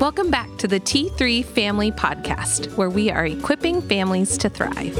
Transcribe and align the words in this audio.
Welcome 0.00 0.30
back 0.30 0.48
to 0.56 0.66
the 0.66 0.80
T3 0.80 1.44
Family 1.44 1.92
Podcast, 1.92 2.74
where 2.78 2.88
we 2.88 3.10
are 3.10 3.26
equipping 3.26 3.82
families 3.82 4.38
to 4.38 4.48
thrive. 4.48 4.94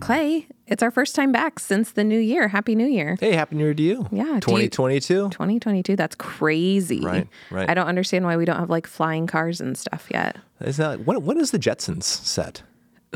Clay, 0.00 0.46
it's 0.68 0.84
our 0.84 0.92
first 0.92 1.16
time 1.16 1.32
back 1.32 1.58
since 1.58 1.90
the 1.92 2.04
new 2.04 2.18
year. 2.20 2.46
Happy 2.46 2.76
New 2.76 2.86
Year. 2.86 3.16
Hey, 3.18 3.32
happy 3.32 3.56
New 3.56 3.64
Year 3.64 3.74
to 3.74 3.82
you. 3.82 4.06
Yeah, 4.12 4.24
do 4.24 4.52
you- 4.52 4.68
2022. 4.68 5.30
2022, 5.30 5.96
that's 5.96 6.14
crazy. 6.14 7.00
Right, 7.00 7.26
right. 7.50 7.68
I 7.68 7.74
don't 7.74 7.88
understand 7.88 8.24
why 8.24 8.36
we 8.36 8.44
don't 8.44 8.58
have 8.58 8.70
like 8.70 8.86
flying 8.86 9.26
cars 9.26 9.60
and 9.60 9.76
stuff 9.76 10.06
yet. 10.12 10.36
Is 10.60 10.76
that 10.76 11.04
when, 11.06 11.24
when 11.24 11.38
is 11.40 11.50
the 11.50 11.58
Jetsons 11.58 12.04
set? 12.04 12.62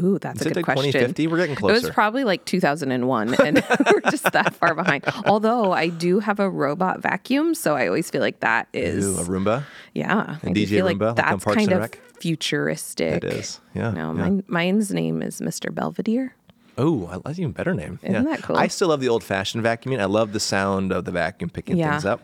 Ooh, 0.03 0.19
that's 0.19 0.41
Is 0.41 0.47
a 0.47 0.51
good 0.51 0.57
like 0.57 0.65
question. 0.67 0.85
2050? 0.93 1.27
We're 1.29 1.37
getting 1.39 1.55
closer. 1.57 1.75
It 1.77 1.83
was 1.85 1.91
probably 1.91 2.25
like 2.25 2.45
2001, 2.45 3.35
and 3.41 3.65
we're 3.93 4.01
just 4.11 4.31
that 4.33 4.55
far 4.55 4.75
behind. 4.75 5.05
Although 5.25 5.73
I 5.73 5.89
do 5.89 6.19
have 6.21 6.39
a 6.39 6.51
robot 6.51 7.01
vacuum, 7.01 7.55
so 7.55 7.75
I 7.77 7.87
always 7.87 8.11
feel 8.11 8.21
like 8.21 8.41
that 8.41 8.69
is, 8.75 9.07
Ooh, 9.07 9.21
a 9.21 9.25
Roomba? 9.25 9.65
yeah. 9.95 10.39
I 10.43 10.51
A 10.51 10.53
do 10.53 10.65
DJ 10.65 10.69
feel 10.69 10.85
like 10.85 10.97
Roomba, 10.99 11.07
like 11.07 11.17
that's 11.17 11.45
Parks 11.45 11.57
kind 11.57 11.73
of 11.73 11.81
Rec? 11.81 12.01
futuristic. 12.21 13.25
It 13.25 13.33
is. 13.33 13.61
Yeah. 13.75 13.91
No, 13.93 14.09
yeah. 14.13 14.21
mine, 14.21 14.45
mine's 14.49 14.93
name 14.93 15.23
is 15.23 15.41
Mr. 15.41 15.75
Belvedere. 15.75 16.35
Oh, 16.79 17.07
I- 17.07 17.19
that's 17.25 17.39
even 17.39 17.53
better 17.53 17.73
name. 17.75 17.99
Isn't 18.03 18.15
yeah. 18.27 18.31
that 18.37 18.43
cool? 18.43 18.57
I 18.57 18.67
still 18.69 18.89
love 18.89 19.01
the 19.01 19.09
old 19.09 19.25
fashioned 19.25 19.65
vacuuming. 19.65 19.99
I 20.01 20.05
love 20.05 20.33
the 20.35 20.41
sound 20.41 20.93
of 20.93 21.07
the 21.07 21.11
vacuum 21.11 21.49
picking 21.51 21.77
Yeah. 21.79 21.93
things 21.93 22.05
up. 22.05 22.21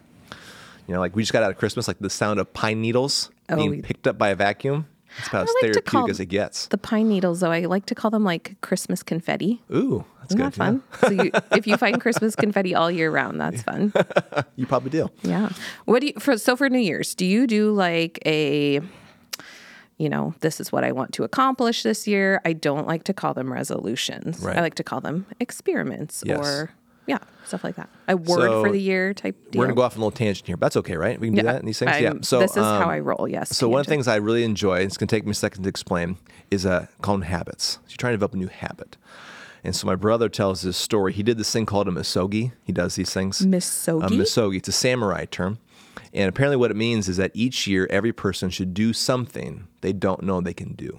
You 0.87 0.95
know, 0.95 1.01
like 1.01 1.17
we 1.17 1.23
just 1.23 1.33
got 1.33 1.43
out 1.43 1.51
of 1.51 1.57
Christmas, 1.59 1.89
like 1.89 1.98
the 2.01 2.11
sound 2.11 2.39
of 2.41 2.53
pine 2.53 2.83
needles 2.83 3.31
Oh, 3.48 3.57
being 3.57 3.81
picked 3.83 4.07
up 4.07 4.19
by 4.19 4.29
a 4.31 4.34
vacuum. 4.34 4.87
It's 5.19 5.29
about 5.29 5.43
as 5.45 5.48
I 5.48 5.52
like 5.52 5.61
to 5.61 5.61
therapeutic 5.61 5.84
call 5.84 6.11
as 6.11 6.21
it 6.21 6.27
gets. 6.27 6.66
The 6.69 6.79
pine 6.79 7.09
needles, 7.09 7.41
though, 7.41 7.51
I 7.53 7.61
like 7.66 7.87
to 7.87 7.95
call 7.95 8.11
them 8.11 8.25
like 8.25 8.57
Christmas 8.61 9.03
confetti. 9.03 9.62
Ooh, 9.75 10.05
that's 10.20 10.33
Isn't 10.34 10.39
good. 10.39 10.53
that 10.53 10.55
fun? 10.55 10.83
so 11.01 11.11
you, 11.11 11.30
if 11.53 11.66
you 11.66 11.77
find 11.77 12.01
Christmas 12.01 12.34
confetti 12.34 12.75
all 12.75 12.91
year 12.91 13.11
round, 13.11 13.41
that's 13.41 13.62
fun. 13.62 13.93
Yeah. 13.95 14.43
You 14.56 14.67
probably 14.67 14.91
do. 14.91 15.09
Yeah. 15.23 15.51
What 15.87 16.01
do 16.01 16.06
you 16.09 16.12
for 16.19 16.37
so 16.39 16.56
for 16.56 16.69
New 16.69 16.79
Year's, 16.79 17.15
do 17.15 17.25
you 17.27 17.47
do 17.47 17.73
like 17.73 18.19
a 18.27 18.81
you 19.98 20.09
know, 20.09 20.34
this 20.41 20.59
is 20.61 20.72
what 20.72 20.83
I 20.84 20.91
want 20.92 21.12
to 21.15 21.22
accomplish 21.25 21.83
this 21.84 22.09
year. 22.09 22.41
I 22.44 22.55
don't 22.55 22.89
like 22.89 23.05
to 23.05 23.12
call 23.15 23.34
them 23.34 23.53
resolutions. 23.53 24.41
Right. 24.41 24.56
I 24.56 24.61
like 24.61 24.75
to 24.77 24.83
call 24.84 25.00
them 25.00 25.27
experiments 25.39 26.25
Yes. 26.27 26.39
or 26.39 26.70
yeah, 26.70 26.81
stuff 27.47 27.65
like 27.65 27.77
that. 27.77 27.89
A 28.09 28.17
word 28.17 28.27
So, 28.48 28.65
for 28.65 28.71
the 28.73 28.81
year 28.81 29.15
type 29.15 29.37
deal. 29.51 29.61
We're 29.61 29.67
gonna 29.67 29.77
go 29.77 29.83
off 29.83 29.95
on 29.95 29.98
a 29.98 30.05
little 30.05 30.11
tangent 30.17 30.47
here, 30.47 30.57
but 30.57 30.67
that's 30.67 30.77
okay, 30.79 30.97
right? 30.97 31.19
We 31.19 31.29
can 31.29 31.37
do 31.37 31.43
that 31.43 31.61
in 31.61 31.67
these 31.67 31.79
things. 31.79 31.91
yeah. 32.01 32.09
I'm- 32.09 32.23
So 32.23 32.39
this 32.41 32.53
is 32.53 32.57
how 32.62 32.83
um, 32.84 32.89
I 32.89 32.99
roll. 33.01 33.27
Yes. 33.29 33.57
So 33.57 33.69
one 33.69 33.81
of 33.81 33.87
the 33.87 33.91
things 33.91 34.09
I 34.09 34.17
really 34.17 34.45
enjoy, 34.45 34.77
and 34.77 34.84
it's 34.84 34.97
going 34.97 35.09
to 35.09 35.15
take 35.17 35.25
me 35.25 35.31
a 35.33 35.34
second 35.34 35.62
to 35.65 35.69
explain, 35.69 36.17
is 36.51 36.65
uh, 36.67 36.87
called 37.01 37.25
habits. 37.25 37.73
So 37.75 37.81
you're 37.91 37.97
trying 37.97 38.12
to 38.12 38.17
develop 38.17 38.34
a 38.34 38.37
new 38.39 38.49
habit. 38.49 38.97
And 39.65 39.77
so 39.77 39.87
my 39.87 39.95
brother 39.95 40.29
tells 40.29 40.62
this 40.62 40.77
story. 40.77 41.12
He 41.12 41.23
did 41.23 41.39
this 41.39 41.53
thing 41.53 41.67
called 41.67 41.87
a 41.89 41.93
misogi. 41.93 42.53
He 42.65 42.73
does 42.73 42.97
these 42.97 43.12
things. 43.12 43.47
Misogi? 43.47 44.06
A 44.06 44.09
misogi. 44.11 44.56
It's 44.59 44.69
a 44.69 44.73
samurai 44.73 45.25
term. 45.27 45.59
And 46.12 46.29
apparently 46.29 46.56
what 46.56 46.71
it 46.71 46.77
means 46.77 47.09
is 47.09 47.17
that 47.19 47.31
each 47.33 47.67
year, 47.67 47.87
every 47.89 48.12
person 48.12 48.51
should 48.51 48.75
do 48.75 48.93
something 48.93 49.69
they 49.81 49.93
don't 49.93 50.23
know 50.25 50.41
they 50.41 50.53
can 50.55 50.73
do. 50.75 50.99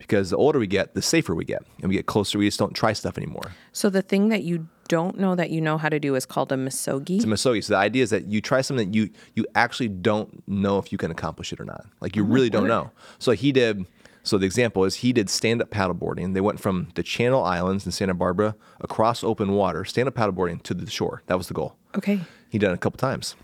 Because 0.00 0.30
the 0.30 0.36
older 0.36 0.58
we 0.58 0.66
get, 0.66 0.94
the 0.94 1.02
safer 1.02 1.34
we 1.34 1.44
get. 1.44 1.62
And 1.80 1.88
we 1.88 1.94
get 1.94 2.06
closer, 2.06 2.38
we 2.38 2.46
just 2.46 2.58
don't 2.58 2.74
try 2.74 2.92
stuff 2.92 3.16
anymore. 3.16 3.52
So 3.72 3.88
the 3.88 4.02
thing 4.02 4.28
that 4.30 4.42
you 4.42 4.66
don't 4.88 5.20
know 5.20 5.36
that 5.36 5.50
you 5.50 5.60
know 5.60 5.78
how 5.78 5.88
to 5.88 6.00
do 6.00 6.16
is 6.16 6.26
called 6.26 6.50
a 6.50 6.56
misogi. 6.56 7.16
It's 7.16 7.24
a 7.24 7.28
misogi. 7.28 7.62
So 7.62 7.74
the 7.74 7.78
idea 7.78 8.02
is 8.02 8.10
that 8.10 8.26
you 8.26 8.40
try 8.40 8.60
something 8.60 8.90
that 8.90 8.96
you 8.96 9.10
you 9.36 9.46
actually 9.54 9.88
don't 9.88 10.42
know 10.48 10.78
if 10.78 10.90
you 10.90 10.98
can 10.98 11.12
accomplish 11.12 11.52
it 11.52 11.60
or 11.60 11.64
not. 11.64 11.86
Like 12.00 12.16
you 12.16 12.24
oh 12.24 12.26
really 12.26 12.50
don't 12.50 12.66
know. 12.66 12.90
So 13.20 13.32
he 13.32 13.52
did. 13.52 13.86
So 14.24 14.36
the 14.36 14.46
example 14.46 14.84
is 14.84 14.96
he 14.96 15.12
did 15.12 15.30
stand 15.30 15.62
up 15.62 15.70
paddleboarding. 15.70 16.34
They 16.34 16.40
went 16.40 16.60
from 16.60 16.88
the 16.94 17.02
Channel 17.02 17.42
Islands 17.42 17.86
in 17.86 17.92
Santa 17.92 18.14
Barbara 18.14 18.56
across 18.80 19.22
open 19.22 19.52
water, 19.52 19.84
stand 19.84 20.08
up 20.08 20.14
paddleboarding 20.14 20.62
to 20.64 20.74
the 20.74 20.90
shore. 20.90 21.22
That 21.26 21.38
was 21.38 21.46
the 21.48 21.54
goal. 21.54 21.76
okay. 21.96 22.20
He 22.48 22.58
did 22.58 22.70
it 22.70 22.74
a 22.74 22.78
couple 22.78 22.98
times, 22.98 23.36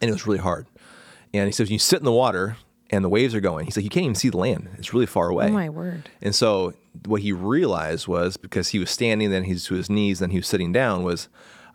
and 0.00 0.10
it 0.10 0.12
was 0.12 0.26
really 0.26 0.40
hard. 0.40 0.66
And 1.32 1.46
he 1.46 1.52
says, 1.52 1.68
when 1.68 1.74
you 1.74 1.78
sit 1.78 2.00
in 2.00 2.04
the 2.04 2.12
water 2.12 2.56
and 2.90 3.04
the 3.04 3.08
waves 3.08 3.34
are 3.34 3.40
going. 3.40 3.64
He's 3.64 3.76
like, 3.76 3.84
you 3.84 3.90
can't 3.90 4.04
even 4.04 4.14
see 4.14 4.28
the 4.28 4.36
land. 4.36 4.68
It's 4.78 4.92
really 4.92 5.06
far 5.06 5.28
away. 5.28 5.46
Oh 5.46 5.52
my 5.52 5.68
word. 5.68 6.08
And 6.22 6.34
so 6.34 6.74
what 7.04 7.22
he 7.22 7.32
realized 7.32 8.06
was 8.08 8.36
because 8.36 8.68
he 8.68 8.78
was 8.78 8.90
standing, 8.90 9.30
then 9.30 9.44
he's 9.44 9.64
to 9.66 9.74
his 9.74 9.90
knees, 9.90 10.20
then 10.20 10.30
he 10.30 10.38
was 10.38 10.46
sitting 10.46 10.72
down, 10.72 11.02
was 11.02 11.28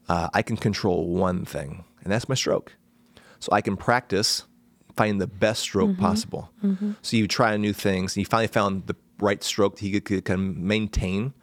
uh, 0.09 0.29
I 0.33 0.41
can 0.41 0.57
control 0.57 1.07
one 1.07 1.45
thing, 1.45 1.83
and 2.03 2.11
that's 2.11 2.27
my 2.29 2.35
stroke. 2.35 2.73
So 3.39 3.49
I 3.51 3.61
can 3.61 3.77
practice 3.77 4.45
finding 4.95 5.19
the 5.19 5.27
best 5.27 5.61
stroke 5.61 5.97
possible. 5.97 6.49
So 7.01 7.17
you 7.17 7.27
try 7.27 7.55
new 7.57 7.73
things, 7.73 8.15
and 8.15 8.21
he 8.21 8.23
finally 8.25 8.47
found 8.47 8.87
the 8.87 8.95
right 9.19 9.43
stroke 9.43 9.75
that 9.75 9.81
he 9.81 9.91
could, 9.91 10.05
could 10.05 10.25
kind 10.25 10.49
of 10.49 10.57
maintain. 10.57 11.33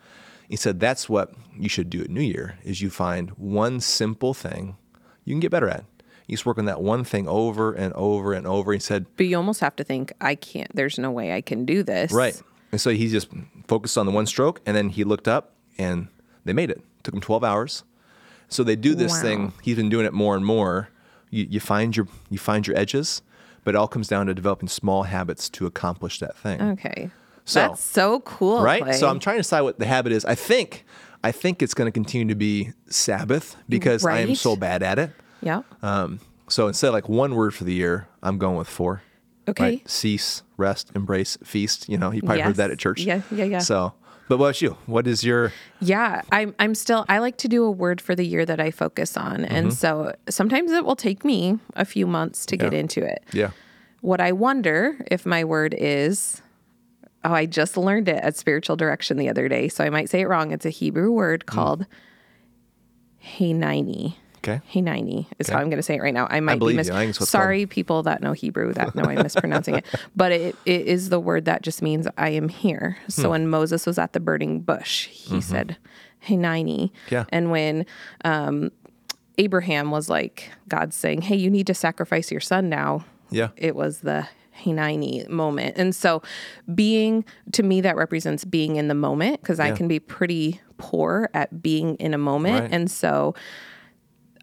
He 0.48 0.56
said 0.56 0.80
that's 0.80 1.08
what 1.08 1.32
you 1.58 1.68
should 1.68 1.90
do 1.90 2.02
at 2.02 2.10
New 2.10 2.22
Year 2.22 2.58
is 2.62 2.80
you 2.80 2.90
find 2.90 3.30
one 3.30 3.80
simple 3.80 4.34
thing 4.34 4.76
you 5.24 5.34
can 5.34 5.40
get 5.40 5.50
better 5.50 5.68
at. 5.68 5.84
You 6.28 6.34
just 6.36 6.46
work 6.46 6.58
on 6.58 6.66
that 6.66 6.80
one 6.80 7.02
thing 7.04 7.26
over 7.26 7.72
and 7.72 7.92
over 7.94 8.32
and 8.34 8.46
over. 8.46 8.72
He 8.72 8.78
said, 8.78 9.06
But 9.16 9.26
you 9.26 9.36
almost 9.36 9.60
have 9.60 9.74
to 9.76 9.82
think, 9.84 10.12
I 10.20 10.34
can't, 10.36 10.70
there's 10.76 10.98
no 10.98 11.10
way 11.10 11.32
I 11.34 11.40
can 11.40 11.64
do 11.64 11.82
this. 11.82 12.12
Right. 12.12 12.40
And 12.70 12.80
so 12.80 12.90
he 12.90 13.08
just 13.08 13.28
focused 13.66 13.96
on 13.98 14.04
the 14.06 14.12
one 14.12 14.26
stroke 14.26 14.60
and 14.66 14.76
then 14.76 14.90
he 14.90 15.02
looked 15.04 15.26
up 15.26 15.54
and 15.78 16.08
they 16.44 16.52
made 16.52 16.70
it. 16.70 16.82
Took 17.02 17.14
him 17.14 17.20
12 17.22 17.42
hours. 17.42 17.82
So 18.48 18.62
they 18.62 18.76
do 18.76 18.94
this 18.94 19.12
Wow. 19.12 19.22
thing. 19.22 19.52
He's 19.62 19.76
been 19.76 19.88
doing 19.88 20.04
it 20.06 20.12
more 20.12 20.36
and 20.36 20.44
more. 20.44 20.90
You, 21.30 21.46
you 21.50 21.60
find 21.60 21.96
your 21.96 22.06
you 22.30 22.38
find 22.38 22.66
your 22.66 22.76
edges, 22.78 23.20
but 23.64 23.74
it 23.74 23.78
all 23.78 23.88
comes 23.88 24.06
down 24.08 24.26
to 24.26 24.34
developing 24.34 24.68
small 24.68 25.04
habits 25.04 25.48
to 25.50 25.66
accomplish 25.66 26.18
that 26.20 26.36
thing. 26.36 26.60
Okay. 26.60 27.10
So- 27.46 27.60
That's 27.60 27.82
so 27.82 28.20
cool. 28.20 28.60
right? 28.62 28.82
Clay. 28.82 28.92
So 28.94 29.08
I'm 29.08 29.18
trying 29.18 29.36
to 29.36 29.40
decide 29.42 29.62
what 29.62 29.78
the 29.78 29.86
habit 29.86 30.12
is. 30.12 30.24
I 30.26 30.34
think 30.34 30.84
I 31.24 31.32
think 31.32 31.62
it's 31.62 31.74
going 31.74 31.86
to 31.86 31.92
continue 31.92 32.28
to 32.28 32.34
be 32.34 32.72
Sabbath 32.90 33.56
because 33.68 34.04
I 34.04 34.18
am 34.20 34.34
so 34.34 34.56
bad 34.56 34.82
at 34.82 34.98
it. 34.98 35.10
Yeah. 35.43 35.62
Um, 35.82 36.21
so 36.49 36.66
instead 36.69 36.88
of 36.88 36.94
like 36.94 37.09
one 37.09 37.34
word 37.34 37.54
for 37.54 37.65
the 37.65 37.75
year, 37.75 38.09
I'm 38.22 38.38
going 38.38 38.56
with 38.56 38.69
four. 38.69 39.03
Okay. 39.49 39.62
Right? 39.65 39.91
Cease, 39.91 40.43
rest, 40.56 40.91
embrace, 40.94 41.38
feast. 41.43 41.88
You 41.88 41.97
know, 41.99 42.10
you 42.10 42.21
probably 42.22 42.43
heard 42.43 42.56
that 42.56 42.71
at 42.71 42.78
church. 42.78 43.00
Yeah, 43.00 43.22
yeah, 43.31 43.44
yeah. 43.44 43.59
So, 43.60 43.94
but 44.28 44.37
what 44.38 44.47
about 44.47 44.60
you? 44.62 44.76
What 44.87 45.06
is 45.06 45.25
your 45.25 45.53
Yeah, 45.81 46.21
I'm 46.31 46.54
I'm 46.59 46.75
still 46.75 47.06
I 47.09 47.19
like 47.19 47.38
to 47.38 47.49
do 47.49 47.65
a 47.65 47.71
word 47.71 48.00
for 48.00 48.15
the 48.15 48.25
year 48.26 48.44
that 48.44 48.60
I 48.60 48.71
focus 48.71 49.16
on. 49.16 49.44
And 49.47 49.72
so 49.72 50.15
sometimes 50.28 50.71
it 50.72 50.84
will 50.84 50.97
take 50.97 51.25
me 51.25 51.59
a 51.76 51.84
few 51.87 52.06
months 52.06 52.44
to 52.47 52.56
get 52.59 52.69
Mm-hmm. 52.69 52.76
Into 52.76 53.05
it. 53.05 53.25
yeah? 53.32 53.50
What 54.03 54.20
I 54.20 54.32
wonder 54.32 54.99
if 55.10 55.25
my 55.25 55.44
word 55.44 55.75
is 55.78 56.43
Oh, 57.25 57.32
I 57.32 57.47
just 57.47 57.76
learned 57.76 58.09
it 58.09 58.22
at 58.22 58.37
spiritual 58.37 58.76
direction 58.76 59.16
the 59.16 59.28
other 59.28 59.49
day, 59.49 59.69
so 59.69 59.82
I 59.82 59.91
might 59.91 60.09
say 60.09 60.20
it 60.20 60.28
wrong. 60.28 60.53
It's 60.53 60.65
a 60.66 60.70
Hebrew 60.70 61.10
word 61.10 61.47
called 61.47 61.81
Mm. 61.81 61.87
called 63.20 64.15
Okay. 64.38 64.60
Hanini 64.72 65.26
is 65.38 65.49
how 65.49 65.59
I'm 65.59 65.66
going 65.69 65.78
to 65.78 65.82
say 65.82 65.97
it 65.97 66.03
right 66.03 66.15
now. 66.15 66.26
I 66.31 66.41
might 66.41 66.54
be 66.54 66.59
believe 66.60 66.76
mis- 66.76 66.88
you. 66.88 66.94
I 66.94 67.10
sorry, 67.10 67.66
people 67.66 68.03
that 68.04 68.22
know 68.22 68.32
Hebrew 68.32 68.72
that 68.75 68.94
know 68.94 69.03
I'm 69.04 69.22
mispronouncing 69.22 69.76
it, 69.76 69.84
but 70.16 70.32
it, 70.32 70.56
it 70.65 70.87
is 70.87 71.09
the 71.10 71.21
word 71.21 71.44
that 71.47 71.62
just 71.62 71.82
means 71.82 72.06
I 72.16 72.31
am 72.31 72.49
here. 72.49 72.99
Hmm. 73.04 73.10
So 73.10 73.31
when 73.31 73.49
Moses 73.49 73.84
was 73.87 73.99
at 73.99 74.12
the 74.12 74.21
burning 74.21 74.60
bush, 74.60 75.06
he 75.09 75.41
said 75.41 75.76
Hey, 76.21 76.37
Mm-hmm. 76.37 77.15
Yeah. 77.15 77.25
and 77.31 77.50
when 77.50 77.87
um, 78.25 78.71
Abraham 79.38 79.91
was 79.91 80.09
like 80.09 80.50
God 80.69 80.93
saying, 80.93 81.22
"Hey, 81.22 81.37
you 81.37 81.50
need 81.50 81.66
to 81.69 81.75
sacrifice 81.75 82.31
your 82.32 82.41
son 82.41 82.69
now," 82.69 83.05
Yeah. 83.31 83.49
it 83.56 83.76
was 83.76 84.00
the 84.00 84.28
Hinani 84.65 85.28
moment. 85.28 85.76
And 85.78 85.94
so 85.94 86.22
being 86.75 87.25
to 87.53 87.62
me 87.62 87.81
that 87.82 87.97
represents 87.97 88.44
being 88.44 88.76
in 88.76 88.88
the 88.88 88.94
moment 88.94 89.41
because 89.41 89.60
I 89.60 89.70
can 89.70 89.87
be 89.88 90.00
pretty 90.00 90.60
poor 90.78 91.31
at 91.34 91.62
being 91.62 91.94
in 91.97 92.15
a 92.15 92.19
moment. 92.19 92.62
Right. 92.62 92.72
And 92.72 92.91
so 92.91 93.34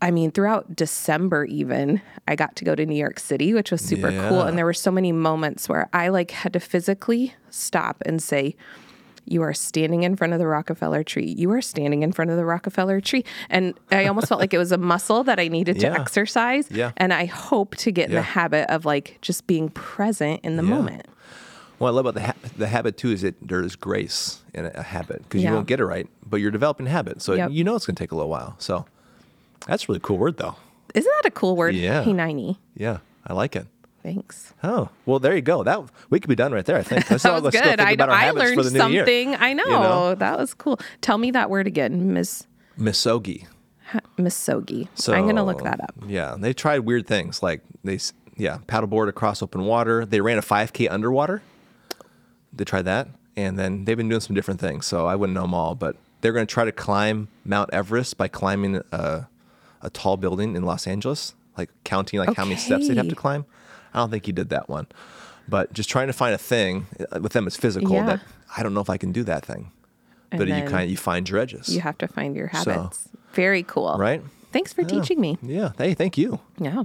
I 0.02 0.12
mean 0.12 0.32
throughout 0.32 0.76
December 0.76 1.46
even 1.46 2.02
I 2.28 2.36
got 2.36 2.56
to 2.58 2.66
go 2.66 2.76
to 2.76 2.86
New 2.86 2.96
York 2.98 3.20
City, 3.20 3.54
which 3.54 3.72
was 3.72 3.82
super 3.82 4.10
cool 4.12 4.42
and 4.42 4.58
there 4.58 4.66
were 4.66 4.74
so 4.74 4.92
many 4.92 5.12
moments 5.12 5.68
where 5.70 5.90
I 5.94 6.10
like 6.10 6.32
had 6.32 6.54
to 6.54 6.60
physically 6.60 7.34
stop 7.50 8.02
and 8.06 8.22
say 8.22 8.56
you 9.28 9.42
are 9.42 9.54
standing 9.56 10.04
in 10.04 10.16
front 10.16 10.34
of 10.34 10.40
the 10.40 10.46
Rockefeller 10.46 11.04
tree. 11.04 11.34
You 11.36 11.50
are 11.52 11.62
standing 11.62 12.04
in 12.04 12.12
front 12.12 12.30
of 12.30 12.38
the 12.38 12.46
Rockefeller 12.46 13.02
tree. 13.02 13.26
And 13.50 13.74
I 13.92 14.06
almost 14.06 14.28
felt 14.28 14.40
like 14.40 14.54
it 14.54 14.60
was 14.60 14.72
a 14.72 14.78
muscle 14.78 15.24
that 15.24 15.40
I 15.40 15.48
needed 15.48 15.80
to 15.80 15.88
Yeah. 15.88 16.00
exercise. 16.00 16.70
Yeah. 16.70 16.92
And 16.98 17.12
I 17.12 17.26
hope 17.26 17.76
to 17.78 17.92
get 17.92 18.10
in 18.10 18.16
the 18.16 18.22
habit 18.22 18.70
of 18.70 18.86
like 18.86 19.18
just 19.22 19.48
being 19.48 19.70
present 19.70 20.42
in 20.44 20.58
the 20.58 20.64
Yeah. 20.64 20.70
moment. 20.70 21.08
What 21.80 21.88
I 21.88 21.92
love 21.92 22.06
about 22.06 22.14
the 22.14 22.28
ha- 22.28 22.50
the 22.56 22.68
habit 22.68 22.98
too 22.98 23.10
is 23.12 23.22
that 23.24 23.36
there 23.42 23.62
is 23.64 23.76
grace 23.76 24.44
in 24.54 24.66
a, 24.66 24.72
a 24.76 24.84
habit 24.84 25.24
because 25.24 25.42
Yeah. 25.42 25.50
you 25.50 25.56
won't 25.56 25.68
get 25.68 25.80
it 25.80 25.86
right, 25.86 26.08
but 26.26 26.38
you're 26.38 26.52
developing 26.52 26.86
habit, 26.86 27.22
so 27.24 27.34
Yep. 27.34 27.50
you 27.52 27.64
know 27.64 27.76
it's 27.76 27.88
going 27.88 27.96
to 27.96 28.04
take 28.04 28.12
a 28.12 28.16
little 28.16 28.30
while. 28.30 28.56
So 28.60 28.86
that's 29.68 29.84
a 29.84 29.88
really 29.88 30.00
cool 30.02 30.18
word, 30.18 30.38
though. 30.38 30.56
Isn't 30.94 31.12
that 31.22 31.28
a 31.28 31.32
cool 31.32 31.56
word? 31.56 31.76
Yeah. 31.76 32.04
P 32.04 32.14
ninety. 32.14 32.58
Yeah, 32.76 33.00
I 33.26 33.34
like 33.34 33.56
it. 33.56 33.68
Thanks. 34.02 34.54
Oh 34.64 34.90
well, 35.06 35.20
there 35.20 35.36
you 35.36 35.42
go. 35.42 35.64
That 35.64 35.82
we 36.10 36.20
could 36.20 36.30
be 36.30 36.36
done 36.36 36.52
right 36.52 36.64
there. 36.64 36.78
I 36.78 36.84
think. 36.84 37.06
That 37.10 37.24
was 37.24 37.44
let's 37.44 37.60
good. 37.60 37.80
I, 37.80 37.96
I 37.98 38.32
learned 38.32 38.56
for 38.56 38.64
the 38.64 38.72
new 38.72 38.94
year. 38.94 39.02
something. 39.02 39.36
I 39.36 39.54
know. 39.54 39.64
know? 39.66 40.16
That 40.16 40.38
was 40.38 40.54
cool. 40.54 40.80
Tell 41.02 41.18
me 41.18 41.32
that 41.32 41.50
word 41.50 41.66
again, 41.66 42.14
Miss 42.14 42.46
Misogi. 42.78 43.48
Misogi. 44.18 44.88
So 44.96 45.14
I'm 45.14 45.24
going 45.24 45.36
to 45.36 45.44
look 45.44 45.64
that 45.64 45.80
up. 45.82 45.96
Yeah, 46.08 46.36
they 46.38 46.54
tried 46.54 46.80
weird 46.80 47.08
things 47.08 47.42
like 47.42 47.62
they, 47.84 48.00
yeah, 48.36 48.60
paddleboard 48.68 49.10
across 49.10 49.42
open 49.42 49.66
water. 49.66 50.06
They 50.06 50.22
ran 50.22 50.38
a 50.38 50.42
5K 50.42 50.92
underwater. 50.92 51.42
They 52.54 52.64
tried 52.64 52.84
that, 52.84 53.08
and 53.36 53.58
then 53.60 53.86
they've 53.86 53.98
been 53.98 54.10
doing 54.10 54.22
some 54.22 54.36
different 54.36 54.60
things. 54.60 54.86
So 54.86 55.06
I 55.06 55.16
wouldn't 55.16 55.36
know 55.36 55.42
them 55.42 55.54
all, 55.54 55.76
but 55.76 55.98
they're 56.22 56.34
going 56.34 56.48
to 56.48 56.54
try 56.54 56.66
to 56.66 56.72
climb 56.72 57.28
Mount 57.44 57.70
Everest 57.74 58.18
by 58.18 58.28
climbing 58.28 58.82
a, 58.92 59.28
a 59.86 59.90
tall 59.90 60.18
building 60.18 60.56
in 60.56 60.64
Los 60.64 60.88
Angeles. 60.88 61.34
like 61.58 61.70
counting 61.86 62.20
like 62.20 62.36
how 62.36 62.44
many 62.44 62.58
steps 62.58 62.88
they'd 62.88 62.98
have 62.98 63.08
to 63.08 63.16
climb. 63.16 63.46
I 63.94 64.00
don't 64.00 64.12
think 64.12 64.26
he 64.26 64.34
did 64.34 64.50
that 64.50 64.68
one, 64.68 64.88
but 65.48 65.72
just 65.72 65.90
trying 65.90 66.08
to 66.08 66.14
find 66.14 66.34
a 66.36 66.38
thing 66.38 66.88
uh, 67.12 67.20
with 67.22 67.32
them 67.34 67.48
it's 67.48 67.56
physical 67.56 67.92
Yeah. 67.96 68.06
that 68.06 68.20
I 68.58 68.62
don't 68.64 68.74
know 68.74 68.82
if 68.82 68.90
I 68.90 68.98
can 68.98 69.12
do 69.14 69.24
that 69.24 69.46
thing. 69.46 69.72
And 70.32 70.40
but 70.40 70.48
you 70.50 70.64
kind 70.68 70.90
you 70.92 70.98
find 70.98 71.30
your 71.30 71.40
edges, 71.40 71.70
You 71.70 71.80
have 71.82 71.98
to 72.00 72.08
find 72.08 72.36
your 72.36 72.50
So- 72.64 72.72
habits. 72.72 73.08
Very 73.34 73.64
cool. 73.64 73.96
right? 73.98 74.22
Thanks 74.52 74.74
for 74.74 74.84
teaching 74.84 75.20
me. 75.22 75.38
Yeah. 75.42 75.72
Hey, 75.78 75.94
thank 75.94 76.18
you. 76.18 76.40
Yeah. 76.58 76.84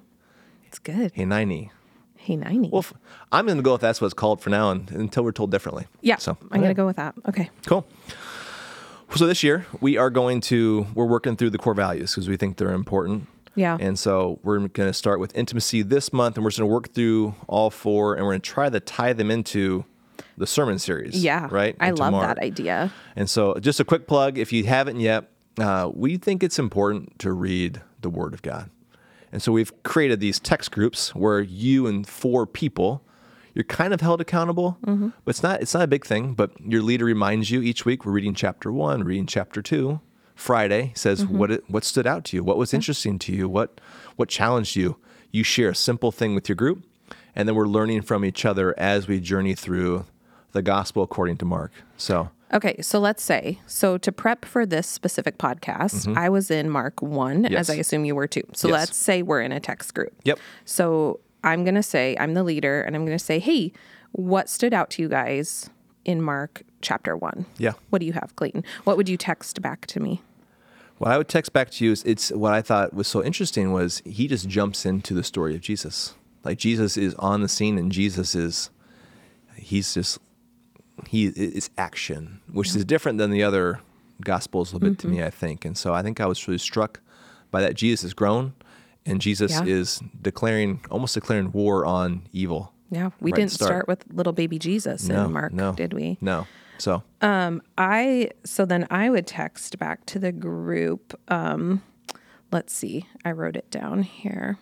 It's 0.67 0.79
good. 0.79 1.11
Hey, 1.15 1.25
ninety. 1.25 1.71
Hey, 2.17 2.37
90. 2.37 2.69
Well, 2.69 2.81
f- 2.81 2.93
I'm 3.33 3.47
going 3.47 3.57
to 3.57 3.63
go 3.63 3.73
with 3.73 3.81
that's 3.81 3.99
what 4.01 4.05
it's 4.09 4.15
called 4.15 4.43
for 4.43 4.51
now 4.51 4.71
and, 4.73 4.91
until 4.91 5.25
we're 5.25 5.33
told 5.33 5.51
differently. 5.51 5.87
yeah. 6.03 6.17
So 6.19 6.37
I'm 6.53 6.61
going 6.61 6.69
to 6.71 6.75
go 6.83 6.85
with 6.85 6.97
that. 6.97 7.15
Okay. 7.27 7.49
Cool. 7.67 7.87
So 9.17 9.27
this 9.27 9.43
year 9.43 9.67
we 9.81 9.97
are 9.97 10.11
going 10.11 10.41
to 10.43 10.87
we're 10.95 11.07
working 11.07 11.37
through 11.37 11.51
the 11.51 11.59
core 11.59 11.75
values 11.75 12.15
because 12.15 12.29
we 12.29 12.37
think 12.37 12.57
they're 12.57 12.73
important. 12.73 13.27
Yeah. 13.55 13.77
And 13.81 13.99
so 13.99 14.39
we're 14.43 14.59
going 14.69 14.89
to 14.89 14.95
start 14.95 15.21
with 15.21 15.37
intimacy 15.37 15.83
this 15.83 16.13
month, 16.13 16.37
and 16.37 16.45
we're 16.45 16.51
just 16.51 16.61
going 16.61 16.69
to 16.69 16.73
work 16.73 16.93
through 16.95 17.35
all 17.49 17.71
four, 17.71 18.15
and 18.15 18.25
we're 18.25 18.33
going 18.33 18.41
to 18.41 18.51
try 18.51 18.71
to 18.71 18.81
tie 18.81 19.13
them 19.13 19.31
into 19.31 19.85
the 20.39 20.47
sermon 20.47 20.79
series. 20.79 21.23
Yeah. 21.23 21.49
Right. 21.51 21.77
I 21.81 21.91
love 21.91 22.13
Mark. 22.13 22.27
that 22.27 22.43
idea. 22.43 22.93
And 23.17 23.29
so, 23.29 23.55
just 23.61 23.81
a 23.81 23.85
quick 23.85 24.07
plug 24.07 24.39
if 24.39 24.53
you 24.53 24.65
haven't 24.65 25.01
yet, 25.01 25.31
uh, 25.59 25.91
we 25.93 26.17
think 26.17 26.43
it's 26.43 26.59
important 26.59 27.19
to 27.19 27.33
read 27.33 27.83
the 28.01 28.09
Word 28.11 28.35
of 28.35 28.43
God. 28.43 28.71
And 29.33 29.43
so, 29.43 29.53
we've 29.53 29.83
created 29.83 30.21
these 30.21 30.39
text 30.39 30.71
groups 30.71 31.15
where 31.15 31.41
you 31.41 31.87
and 31.87 32.07
four 32.07 32.47
people, 32.47 33.03
you're 33.55 33.65
kind 33.65 33.93
of 33.95 34.01
held 34.01 34.21
accountable, 34.21 34.79
Mm-hmm. 34.87 35.09
but 35.25 35.31
it's 35.31 35.43
not, 35.43 35.61
it's 35.63 35.75
not 35.75 35.83
a 35.83 35.87
big 35.89 36.05
thing. 36.07 36.35
But 36.35 36.53
your 36.61 36.83
leader 36.83 37.05
reminds 37.05 37.51
you 37.51 37.63
each 37.63 37.85
week 37.85 38.05
we're 38.05 38.13
reading 38.13 38.35
chapter 38.35 38.71
one, 38.73 39.05
reading 39.05 39.27
chapter 39.27 39.63
two. 39.63 40.01
Friday 40.35 40.93
says 40.95 41.25
Mm-hmm. 41.25 41.39
what 41.39 41.51
it, 41.51 41.65
what 41.69 41.85
stood 41.85 42.07
out 42.07 42.25
to 42.27 42.37
you, 42.37 42.43
what 42.45 42.57
was 42.57 42.73
interesting 42.73 43.19
to 43.21 43.33
you, 43.33 43.49
what 43.49 43.81
what 44.17 44.29
challenged 44.29 44.77
you. 44.77 44.97
You 45.33 45.45
share 45.45 45.71
a 45.71 45.75
simple 45.75 46.11
thing 46.11 46.35
with 46.35 46.49
your 46.49 46.57
group, 46.57 46.83
and 47.37 47.47
then 47.49 47.55
we're 47.55 47.67
learning 47.69 48.03
from 48.03 48.25
each 48.25 48.45
other 48.45 48.75
as 48.79 49.07
we 49.07 49.21
journey 49.21 49.55
through 49.55 50.07
the 50.53 50.63
gospel 50.63 51.03
according 51.03 51.37
to 51.39 51.45
Mark. 51.45 51.73
So 51.97 52.31
Okay, 52.53 52.83
so 52.83 52.99
let's 52.99 53.23
say, 53.23 53.61
so 53.67 53.97
to 53.99 54.11
prep 54.11 54.45
for 54.45 54.67
this 54.67 54.89
specific 54.89 55.39
podcast, 55.39 56.17
I 56.17 56.29
was 56.29 56.51
in 56.51 56.69
Mark 56.69 57.01
1, 57.01 57.45
Mm-hmm. 57.45 57.53
Yes. 57.53 57.61
as 57.61 57.71
I 57.71 57.75
assume 57.79 58.05
you 58.05 58.17
were 58.17 58.27
too. 58.27 58.43
So 58.55 58.67
Yes. 58.69 58.75
let's 58.79 58.97
say 58.97 59.23
we're 59.23 59.41
in 59.43 59.53
a 59.53 59.61
text 59.61 59.95
group. 59.95 60.13
Yep. 60.25 60.41
So 60.65 61.21
I'm 61.43 61.65
going 61.65 61.75
to 61.75 61.83
say, 61.83 62.17
I'm 62.19 62.35
the 62.35 62.43
leader, 62.43 62.83
and 62.83 62.95
I'm 62.95 63.05
going 63.05 63.17
to 63.19 63.25
say, 63.25 63.39
hey, 63.39 63.73
what 64.13 64.49
stood 64.49 64.75
out 64.75 64.91
to 64.91 65.03
you 65.03 65.09
guys 65.09 65.71
in 66.05 66.23
Mark 66.23 66.63
chapter 66.83 67.17
1? 67.17 67.47
Yeah. 67.59 67.73
What 67.91 68.01
do 68.01 68.07
you 68.07 68.13
have, 68.13 68.35
Clayton? 68.37 68.65
What 68.85 68.97
would 68.97 69.09
you 69.09 69.17
text 69.17 69.61
back 69.63 69.87
to 69.87 70.01
me? 70.01 70.23
What 70.99 71.11
I 71.11 71.19
would 71.19 71.29
text 71.29 71.53
back 71.53 71.71
to 71.71 71.85
you 71.85 71.93
is 71.93 72.03
it's 72.05 72.31
what 72.31 72.53
I 72.53 72.61
thought 72.61 72.93
was 72.93 73.09
so 73.09 73.25
interesting 73.25 73.73
was 73.73 74.03
he 74.05 74.29
just 74.29 74.49
jumps 74.49 74.85
into 74.85 75.15
the 75.15 75.25
story 75.25 75.55
of 75.55 75.63
Jesus. 75.63 76.15
Like 76.45 76.59
Jesus 76.59 76.97
is 76.99 77.15
on 77.15 77.41
the 77.41 77.49
scene 77.49 77.79
and 77.79 77.91
Jesus 77.91 78.35
is 78.35 78.71
he's 79.57 79.95
just 79.95 80.19
he 81.09 81.27
is 81.27 81.71
action, 81.79 82.41
which 82.53 82.77
is 82.77 82.85
different 82.85 83.17
than 83.17 83.31
the 83.31 83.43
other 83.43 83.81
gospels 84.21 84.73
a 84.73 84.77
little 84.77 84.91
bit 84.91 84.99
to 84.99 85.09
me, 85.09 85.17
mm-hmm. 85.17 85.27
I 85.27 85.31
think. 85.31 85.65
And 85.65 85.77
so 85.77 85.95
I 85.95 86.03
think 86.03 86.21
I 86.21 86.27
was 86.27 86.47
really 86.47 86.59
struck 86.59 87.01
by 87.51 87.63
that 87.63 87.75
Jesus 87.75 88.05
is 88.05 88.13
grown 88.13 88.53
and 89.07 89.21
Jesus 89.21 89.53
Yeah. 89.53 89.65
is 89.65 90.01
declaring 90.21 90.81
almost 90.91 91.15
declaring 91.15 91.53
war 91.53 91.85
on 91.87 92.23
evil. 92.33 92.73
Yeah, 92.91 93.11
we 93.21 93.31
Right, 93.31 93.39
didn't 93.41 93.53
start. 93.53 93.69
start. 93.69 93.89
with 93.89 94.05
little 94.13 94.33
baby 94.33 94.59
Jesus 94.59 95.09
No, 95.09 95.27
in 95.27 95.33
Mark, 95.33 95.53
no, 95.53 95.73
did 95.73 95.93
we? 95.93 96.19
No. 96.21 96.47
So 96.79 97.03
um, 97.21 97.63
I 97.79 98.31
so 98.45 98.65
then 98.65 98.87
I 98.91 99.11
would 99.11 99.27
text 99.27 99.79
back 99.79 100.07
to 100.07 100.19
the 100.19 100.33
group. 100.33 101.19
Um, 101.29 101.83
let's 102.51 102.73
see, 102.73 103.07
I 103.25 103.33
wrote 103.33 103.55
it 103.57 103.71
down 103.71 104.03
here. 104.03 104.59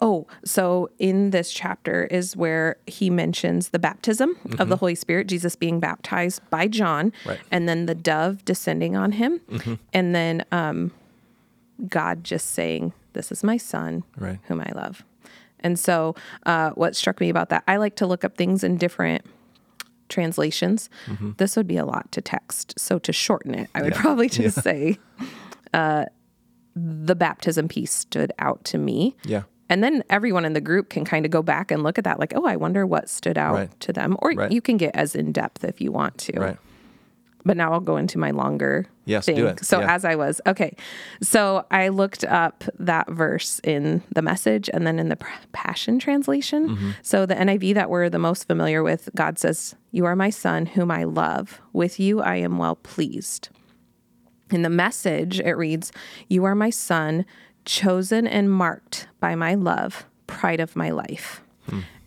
Oh, 0.00 0.26
so 0.44 0.90
in 0.98 1.30
this 1.30 1.50
chapter 1.52 2.04
is 2.04 2.36
where 2.36 2.76
he 2.86 3.08
mentions 3.08 3.68
the 3.70 3.78
baptism 3.78 4.36
of 4.58 4.68
the 4.68 4.76
Holy 4.76 4.94
Spirit, 4.94 5.28
Jesus 5.28 5.56
being 5.56 5.80
baptized 5.80 6.42
by 6.50 6.68
John, 6.68 7.10
Right. 7.24 7.38
and 7.50 7.66
then 7.68 7.86
the 7.86 7.94
dove 7.94 8.44
descending 8.44 8.96
on 8.96 9.12
him, 9.12 9.40
and 9.94 10.14
then 10.14 10.44
um, 10.52 10.90
God 11.88 12.22
just 12.24 12.50
saying, 12.50 12.92
"This 13.12 13.30
is 13.32 13.42
my 13.44 13.56
son, 13.56 14.04
Right. 14.16 14.38
whom 14.48 14.60
I 14.60 14.70
love." 14.74 15.04
And 15.60 15.78
so, 15.78 16.14
uh, 16.44 16.70
what 16.70 16.96
struck 16.96 17.20
me 17.20 17.28
about 17.30 17.48
that, 17.50 17.62
I 17.68 17.76
like 17.76 17.94
to 17.96 18.06
look 18.06 18.24
up 18.24 18.36
things 18.36 18.64
in 18.64 18.76
different 18.78 19.24
translations. 20.08 20.90
This 21.38 21.56
would 21.56 21.66
be 21.66 21.76
a 21.76 21.84
lot 21.86 22.10
to 22.12 22.20
text. 22.20 22.74
So 22.78 22.98
to 22.98 23.12
shorten 23.12 23.54
it, 23.54 23.70
I 23.74 23.82
would 23.82 23.94
Yeah. 23.94 24.00
probably 24.00 24.28
just 24.28 24.62
say 24.62 24.98
uh, 25.72 26.04
the 26.76 27.14
baptism 27.14 27.68
piece 27.68 27.92
stood 27.92 28.32
out 28.38 28.64
to 28.66 28.78
me. 28.78 29.16
yeah. 29.24 29.42
And 29.70 29.82
then 29.82 30.02
everyone 30.10 30.44
in 30.44 30.52
the 30.52 30.60
group 30.60 30.90
can 30.90 31.02
kind 31.06 31.24
of 31.24 31.30
go 31.30 31.42
back 31.42 31.70
and 31.70 31.82
look 31.82 31.96
at 31.96 32.04
that, 32.04 32.18
like, 32.20 32.34
oh, 32.36 32.44
I 32.44 32.56
wonder 32.56 32.84
what 32.86 33.08
stood 33.08 33.38
out 33.38 33.54
Right. 33.54 33.80
to 33.80 33.92
them. 33.92 34.16
Or 34.20 34.32
Right. 34.32 34.52
you 34.52 34.60
can 34.60 34.76
get 34.76 34.94
as 34.94 35.14
in 35.14 35.32
depth 35.32 35.64
if 35.64 35.80
you 35.80 35.90
want 35.90 36.18
to. 36.18 36.38
Right. 36.38 36.58
But 37.44 37.56
now 37.56 37.72
I'll 37.72 37.80
go 37.80 37.96
into 37.96 38.18
my 38.18 38.30
longer 38.30 38.86
Yes, 39.04 39.26
thing. 39.26 39.34
do 39.36 39.46
it. 39.46 39.64
So 39.64 39.80
Yeah. 39.80 39.94
as 39.94 40.04
I 40.04 40.14
was 40.14 40.40
okay, 40.46 40.76
so 41.20 41.66
I 41.70 41.88
looked 41.88 42.24
up 42.24 42.62
that 42.78 43.10
verse 43.10 43.60
in 43.64 44.02
the 44.14 44.22
message 44.22 44.70
and 44.72 44.86
then 44.86 44.98
in 45.00 45.08
the 45.08 45.18
Passion 45.52 45.98
translation. 45.98 46.68
Mm-hmm. 46.68 46.90
So 47.02 47.26
the 47.26 47.34
NIV 47.34 47.74
that 47.74 47.90
we're 47.90 48.08
the 48.08 48.18
most 48.20 48.46
familiar 48.46 48.82
with, 48.82 49.08
God 49.16 49.38
says, 49.38 49.74
"You 49.90 50.04
are 50.04 50.14
my 50.14 50.30
son, 50.30 50.66
whom 50.66 50.90
I 50.90 51.04
love. 51.04 51.60
With 51.72 51.98
you 51.98 52.20
I 52.20 52.36
am 52.36 52.58
well 52.58 52.76
pleased." 52.76 53.48
In 54.50 54.62
the 54.62 54.70
message, 54.70 55.40
it 55.40 55.54
reads, 55.56 55.90
"You 56.28 56.44
are 56.44 56.54
my 56.54 56.70
son, 56.70 57.24
chosen 57.64 58.26
and 58.26 58.50
marked 58.50 59.08
by 59.18 59.34
my 59.34 59.54
love, 59.54 60.04
pride 60.26 60.60
of 60.60 60.76
my 60.76 60.90
life." 60.90 61.42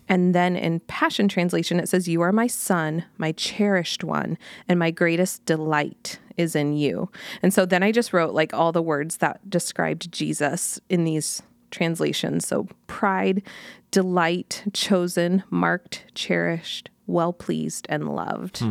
And 0.08 0.34
then 0.34 0.56
in 0.56 0.80
Passion 0.80 1.28
Translation, 1.28 1.80
it 1.80 1.88
says, 1.88 2.08
You 2.08 2.20
are 2.22 2.32
my 2.32 2.46
son, 2.46 3.04
my 3.18 3.32
cherished 3.32 4.04
one, 4.04 4.38
and 4.68 4.78
my 4.78 4.90
greatest 4.90 5.44
delight 5.44 6.18
is 6.36 6.54
in 6.54 6.74
you. 6.74 7.10
And 7.42 7.52
so 7.52 7.66
then 7.66 7.82
I 7.82 7.92
just 7.92 8.12
wrote 8.12 8.34
like 8.34 8.52
all 8.52 8.72
the 8.72 8.82
words 8.82 9.18
that 9.18 9.48
described 9.48 10.12
Jesus 10.12 10.78
in 10.88 11.04
these 11.04 11.42
translations. 11.70 12.46
So 12.46 12.68
pride, 12.86 13.42
delight, 13.90 14.64
chosen, 14.72 15.42
marked, 15.50 16.04
cherished, 16.14 16.90
well 17.06 17.32
pleased, 17.32 17.86
and 17.88 18.14
loved. 18.14 18.62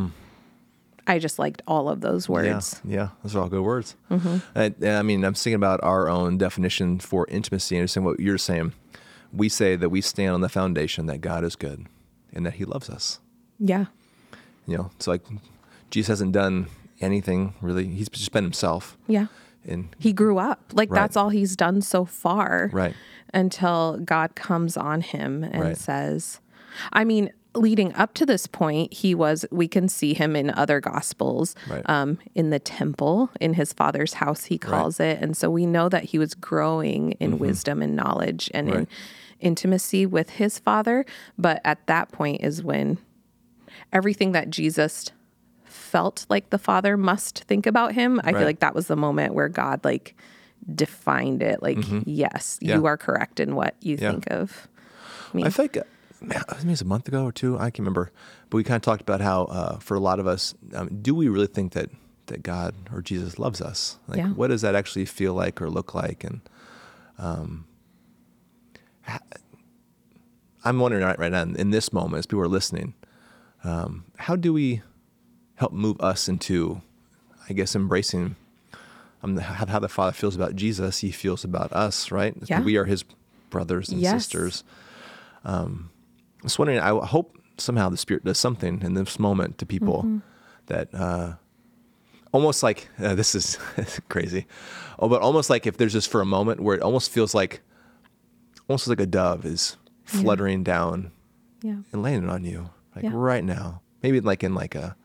I 1.07 1.19
just 1.19 1.37
liked 1.37 1.61
all 1.67 1.87
of 1.87 2.01
those 2.01 2.27
words. 2.27 2.81
Yeah, 2.83 2.95
yeah, 2.95 3.09
those 3.23 3.35
are 3.35 3.41
all 3.41 3.49
good 3.49 3.61
words. 3.61 3.95
Mm-hmm. 4.09 4.37
I, 4.85 4.97
I 4.97 5.01
mean, 5.03 5.23
I'm 5.23 5.35
thinking 5.35 5.53
about 5.55 5.83
our 5.83 6.09
own 6.09 6.37
definition 6.37 6.99
for 6.99 7.27
intimacy 7.27 7.75
and 7.75 7.81
understand 7.81 8.05
what 8.05 8.19
you're 8.19 8.39
saying. 8.39 8.73
We 9.35 9.49
say 9.49 9.75
that 9.75 9.89
we 9.89 10.01
stand 10.01 10.33
on 10.33 10.41
the 10.41 10.49
foundation 10.49 11.05
that 11.07 11.19
God 11.21 11.43
is 11.43 11.55
good 11.55 11.85
and 12.33 12.45
that 12.45 12.53
He 12.55 12.65
loves 12.65 12.89
us. 12.89 13.19
Yeah. 13.59 13.85
You 14.67 14.77
know, 14.77 14.91
it's 14.95 15.07
like 15.07 15.21
Jesus 15.91 16.07
hasn't 16.07 16.31
done 16.31 16.67
anything 17.01 17.53
really. 17.61 17.87
He's 17.87 18.09
just 18.09 18.31
been 18.31 18.43
Himself. 18.43 18.97
Yeah. 19.07 19.27
And 19.67 19.89
He 19.99 20.13
grew 20.13 20.37
up. 20.37 20.61
Like 20.73 20.91
Right. 20.91 21.01
that's 21.01 21.17
all 21.17 21.29
he's 21.29 21.55
done 21.55 21.81
so 21.81 22.05
far. 22.05 22.69
Right. 22.71 22.93
Until 23.33 23.97
God 24.03 24.35
comes 24.35 24.77
on 24.77 25.01
him 25.01 25.43
and 25.43 25.61
Right. 25.61 25.77
says, 25.77 26.39
I 26.93 27.03
mean, 27.03 27.31
leading 27.55 27.93
up 27.95 28.13
to 28.15 28.25
this 28.25 28.47
point, 28.47 28.93
he 28.93 29.15
was, 29.15 29.45
we 29.51 29.67
can 29.67 29.87
see 29.87 30.13
him 30.13 30.35
in 30.35 30.49
other 30.51 30.79
gospels, 30.81 31.55
Right. 31.69 31.87
um, 31.89 32.17
in 32.35 32.49
the 32.49 32.59
temple, 32.59 33.29
in 33.39 33.53
his 33.53 33.71
father's 33.73 34.15
house, 34.15 34.45
he 34.45 34.57
calls 34.57 34.99
it. 34.99 35.19
And 35.21 35.35
so 35.37 35.49
we 35.49 35.65
know 35.65 35.89
that 35.89 36.03
he 36.05 36.19
was 36.19 36.33
growing 36.33 37.13
in 37.13 37.39
wisdom 37.39 37.81
and 37.81 37.95
knowledge 37.95 38.49
and 38.53 38.67
in 38.67 38.73
Mm-hmm. 38.73 38.79
Right. 38.79 38.89
Intimacy 39.45 40.05
with 40.05 40.31
his 40.31 40.59
father. 40.59 41.05
But 41.37 41.61
at 41.63 41.85
that 41.87 42.11
point 42.11 42.41
is 42.43 42.63
when 42.63 42.97
everything 43.93 44.31
that 44.33 44.49
Jesus 44.49 45.11
felt 45.65 46.25
like 46.29 46.49
the 46.49 46.57
father 46.57 46.95
must 46.97 47.43
think 47.43 47.65
about 47.67 47.93
him 47.93 48.19
i 48.23 48.27
Right. 48.31 48.37
feel 48.37 48.45
like 48.47 48.59
that 48.59 48.73
was 48.73 48.87
the 48.87 48.95
moment 48.95 49.33
where 49.33 49.49
god 49.49 49.83
like 49.83 50.15
defined 50.73 51.43
it 51.43 51.61
like 51.61 51.77
yes 52.05 52.57
Mm-hmm. 52.61 52.65
Yeah. 52.69 52.75
you 52.77 52.85
are 52.85 52.95
correct 52.97 53.39
in 53.41 53.55
what 53.55 53.75
you 53.81 53.97
Yeah. 53.99 54.11
think 54.11 54.27
of 54.31 54.67
me 55.33 55.43
I 55.43 55.49
think, 55.49 55.75
man, 56.21 56.41
I 56.49 56.53
think 56.53 56.65
it 56.67 56.69
was 56.71 56.81
a 56.81 56.85
month 56.85 57.07
ago 57.09 57.25
or 57.25 57.31
two. 57.33 57.57
I 57.57 57.63
can't 57.71 57.79
remember, 57.79 58.09
but 58.49 58.55
we 58.57 58.63
kind 58.63 58.77
of 58.77 58.81
talked 58.83 59.01
about 59.01 59.19
how, 59.19 59.43
uh, 59.45 59.79
for 59.79 59.95
a 59.95 59.99
lot 59.99 60.19
of 60.19 60.27
us, 60.27 60.53
um, 60.73 60.87
do 61.01 61.13
we 61.13 61.27
really 61.27 61.47
think 61.47 61.73
that 61.73 61.89
that 62.27 62.41
God 62.41 62.73
or 62.93 63.01
Jesus 63.01 63.37
loves 63.37 63.59
us? 63.61 63.97
Like, 64.07 64.19
Yeah. 64.19 64.29
what 64.29 64.47
does 64.47 64.61
that 64.61 64.75
actually 64.75 65.05
feel 65.05 65.33
like 65.33 65.61
or 65.61 65.69
look 65.69 65.93
like? 65.93 66.23
And 66.23 66.39
um, 67.19 67.65
I'm 70.63 70.79
wondering 70.79 71.03
right, 71.03 71.17
right 71.19 71.31
now 71.31 71.43
in 71.43 71.69
this 71.71 71.93
moment, 71.93 72.19
as 72.19 72.25
people 72.25 72.41
are 72.41 72.47
listening, 72.47 72.95
um, 73.63 74.05
how 74.17 74.35
do 74.35 74.51
we 74.51 74.81
help 75.55 75.71
move 75.73 75.99
us 76.01 76.27
into, 76.27 76.81
I 77.49 77.53
guess, 77.53 77.75
embracing 77.75 78.35
um, 79.23 79.37
how, 79.37 79.65
how 79.67 79.79
the 79.79 79.87
Father 79.89 80.11
feels 80.11 80.35
about 80.35 80.55
Jesus, 80.55 80.99
He 80.99 81.11
feels 81.11 81.43
about 81.43 81.71
us, 81.71 82.11
right? 82.11 82.35
Yeah. 82.47 82.61
We 82.61 82.77
are 82.77 82.85
His 82.85 83.03
brothers 83.49 83.89
and 83.89 84.01
Yes. 84.01 84.11
sisters. 84.23 84.63
Um, 85.43 85.91
I 86.41 86.43
was 86.45 86.59
wondering. 86.59 86.79
I 86.79 86.89
hope 87.05 87.37
somehow 87.57 87.89
the 87.89 87.97
Spirit 87.97 88.23
does 88.25 88.37
something 88.37 88.81
in 88.81 88.93
this 88.95 89.19
moment 89.19 89.57
to 89.59 89.65
people 89.65 90.03
Mm-hmm. 90.03 90.17
that 90.67 90.93
uh, 90.93 91.33
almost 92.33 92.61
like 92.63 92.89
uh, 92.99 93.15
this 93.15 93.33
is 93.35 93.57
crazy, 94.09 94.45
oh, 94.99 95.07
but 95.09 95.21
almost 95.21 95.49
like 95.49 95.65
if 95.67 95.77
there's 95.77 95.93
just 95.93 96.09
for 96.09 96.21
a 96.21 96.25
moment 96.25 96.59
where 96.59 96.75
it 96.75 96.81
almost 96.81 97.09
feels 97.11 97.33
like 97.33 97.61
almost 98.67 98.87
like 98.87 98.99
a 98.99 99.05
dove 99.05 99.45
is 99.45 99.77
fluttering 100.03 100.63
down 100.63 101.11
Yeah. 101.61 101.77
and 101.91 102.01
landing 102.03 102.29
on 102.29 102.43
you, 102.43 102.69
like 102.95 103.03
Yeah. 103.05 103.11
right 103.13 103.43
now. 103.43 103.81
Maybe 104.03 104.19
like 104.21 104.43
in 104.43 104.53
like 104.53 104.75
a, 104.75 104.95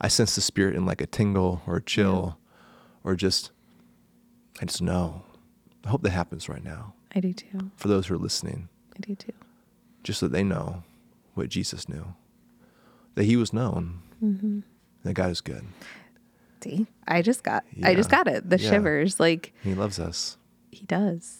I 0.00 0.08
sense 0.08 0.34
the 0.34 0.40
spirit 0.40 0.74
in 0.76 0.86
like 0.86 1.00
a 1.00 1.06
tingle 1.06 1.62
or 1.66 1.76
a 1.76 1.82
chill, 1.82 2.38
or 3.04 3.14
just, 3.16 3.50
I 4.60 4.64
just 4.64 4.82
know. 4.82 5.22
I 5.84 5.88
hope 5.90 6.02
that 6.02 6.10
happens 6.10 6.48
right 6.48 6.62
now 6.62 6.94
I 7.14 7.20
do 7.20 7.32
too. 7.32 7.70
for 7.76 7.88
those 7.88 8.06
who 8.08 8.14
are 8.14 8.18
listening, 8.18 8.68
I 8.96 9.00
do 9.00 9.14
too. 9.14 9.32
just 10.02 10.20
so 10.20 10.26
that 10.26 10.32
they 10.32 10.42
know 10.44 10.82
what 11.34 11.48
Jesus 11.48 11.88
knew, 11.88 12.14
that 13.14 13.24
He 13.24 13.36
was 13.36 13.52
known, 13.52 14.00
Mm-hmm. 14.22 14.60
that 15.04 15.14
God 15.14 15.30
is 15.30 15.40
good, 15.40 15.64
See, 16.60 16.88
I 17.06 17.22
just 17.22 17.44
got, 17.44 17.64
I 17.84 17.94
just 17.94 18.10
got 18.10 18.26
it. 18.26 18.50
The 18.50 18.58
Yeah. 18.58 18.70
shivers, 18.70 19.20
like 19.20 19.52
He 19.62 19.74
loves 19.74 20.00
us. 20.00 20.36
he 20.72 20.84
does, 20.86 21.38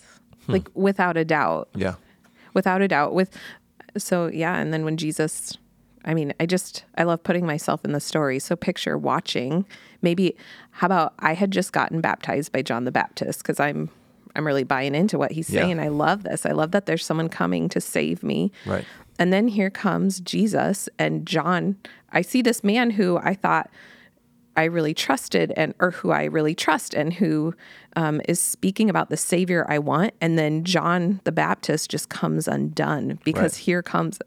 Hmm. 0.49 0.53
like 0.55 0.69
without 0.75 1.17
a 1.17 1.25
doubt. 1.25 1.69
Yeah, 1.77 1.95
without 2.55 2.83
a 2.83 2.89
doubt 2.89 3.15
with 3.15 3.37
so 3.97 4.27
yeah 4.27 4.57
and 4.57 4.73
then 4.73 4.85
when 4.85 4.97
jesus 4.97 5.57
i 6.05 6.13
mean 6.15 6.33
i 6.41 6.47
just 6.47 6.85
i 6.97 7.03
love 7.05 7.23
putting 7.23 7.47
myself 7.47 7.85
in 7.85 7.93
the 7.93 8.01
story 8.01 8.39
so 8.39 8.55
picture 8.55 8.97
watching 8.99 9.65
maybe 10.03 10.37
how 10.73 10.87
about 10.87 11.15
i 11.21 11.35
had 11.35 11.51
just 11.51 11.73
gotten 11.73 12.01
baptized 12.01 12.53
by 12.53 12.63
john 12.63 12.85
the 12.85 12.93
baptist 12.93 13.39
because 13.43 13.59
i'm 13.59 13.89
i'm 14.37 14.47
really 14.47 14.63
buying 14.65 14.95
into 14.95 15.19
what 15.19 15.33
he's 15.33 15.49
Yeah. 15.51 15.63
saying 15.63 15.81
i 15.81 15.89
love 15.89 16.23
this 16.23 16.45
i 16.47 16.53
love 16.53 16.71
that 16.73 16.87
there's 16.87 17.05
someone 17.05 17.29
coming 17.29 17.69
to 17.71 17.81
save 17.81 18.23
me 18.23 18.53
right. 18.67 18.85
and 19.19 19.33
then 19.33 19.49
here 19.49 19.71
comes 19.71 20.21
Jesus 20.21 20.89
and 20.99 21.27
John. 21.27 21.77
I 22.13 22.23
see 22.23 22.41
this 22.43 22.63
man 22.63 22.91
who 22.91 23.19
I 23.19 23.35
thought 23.35 23.69
I 24.59 24.65
really 24.65 24.93
trusted 24.93 25.53
and 25.57 25.73
or 25.79 25.93
who 25.93 26.11
I 26.11 26.25
really 26.25 26.55
trust 26.55 26.93
and 26.93 27.13
who 27.13 27.55
um, 27.95 28.21
is 28.29 28.41
speaking 28.41 28.91
about 28.91 29.09
the 29.09 29.17
Savior 29.17 29.65
I 29.69 29.79
want. 29.79 30.15
And 30.21 30.37
then 30.37 30.65
John 30.65 31.21
the 31.23 31.31
Baptist 31.31 31.91
just 31.91 32.09
comes 32.09 32.49
undone 32.49 33.21
because 33.25 33.55
Right. 33.55 33.65
here 33.65 33.83
comes 33.83 34.19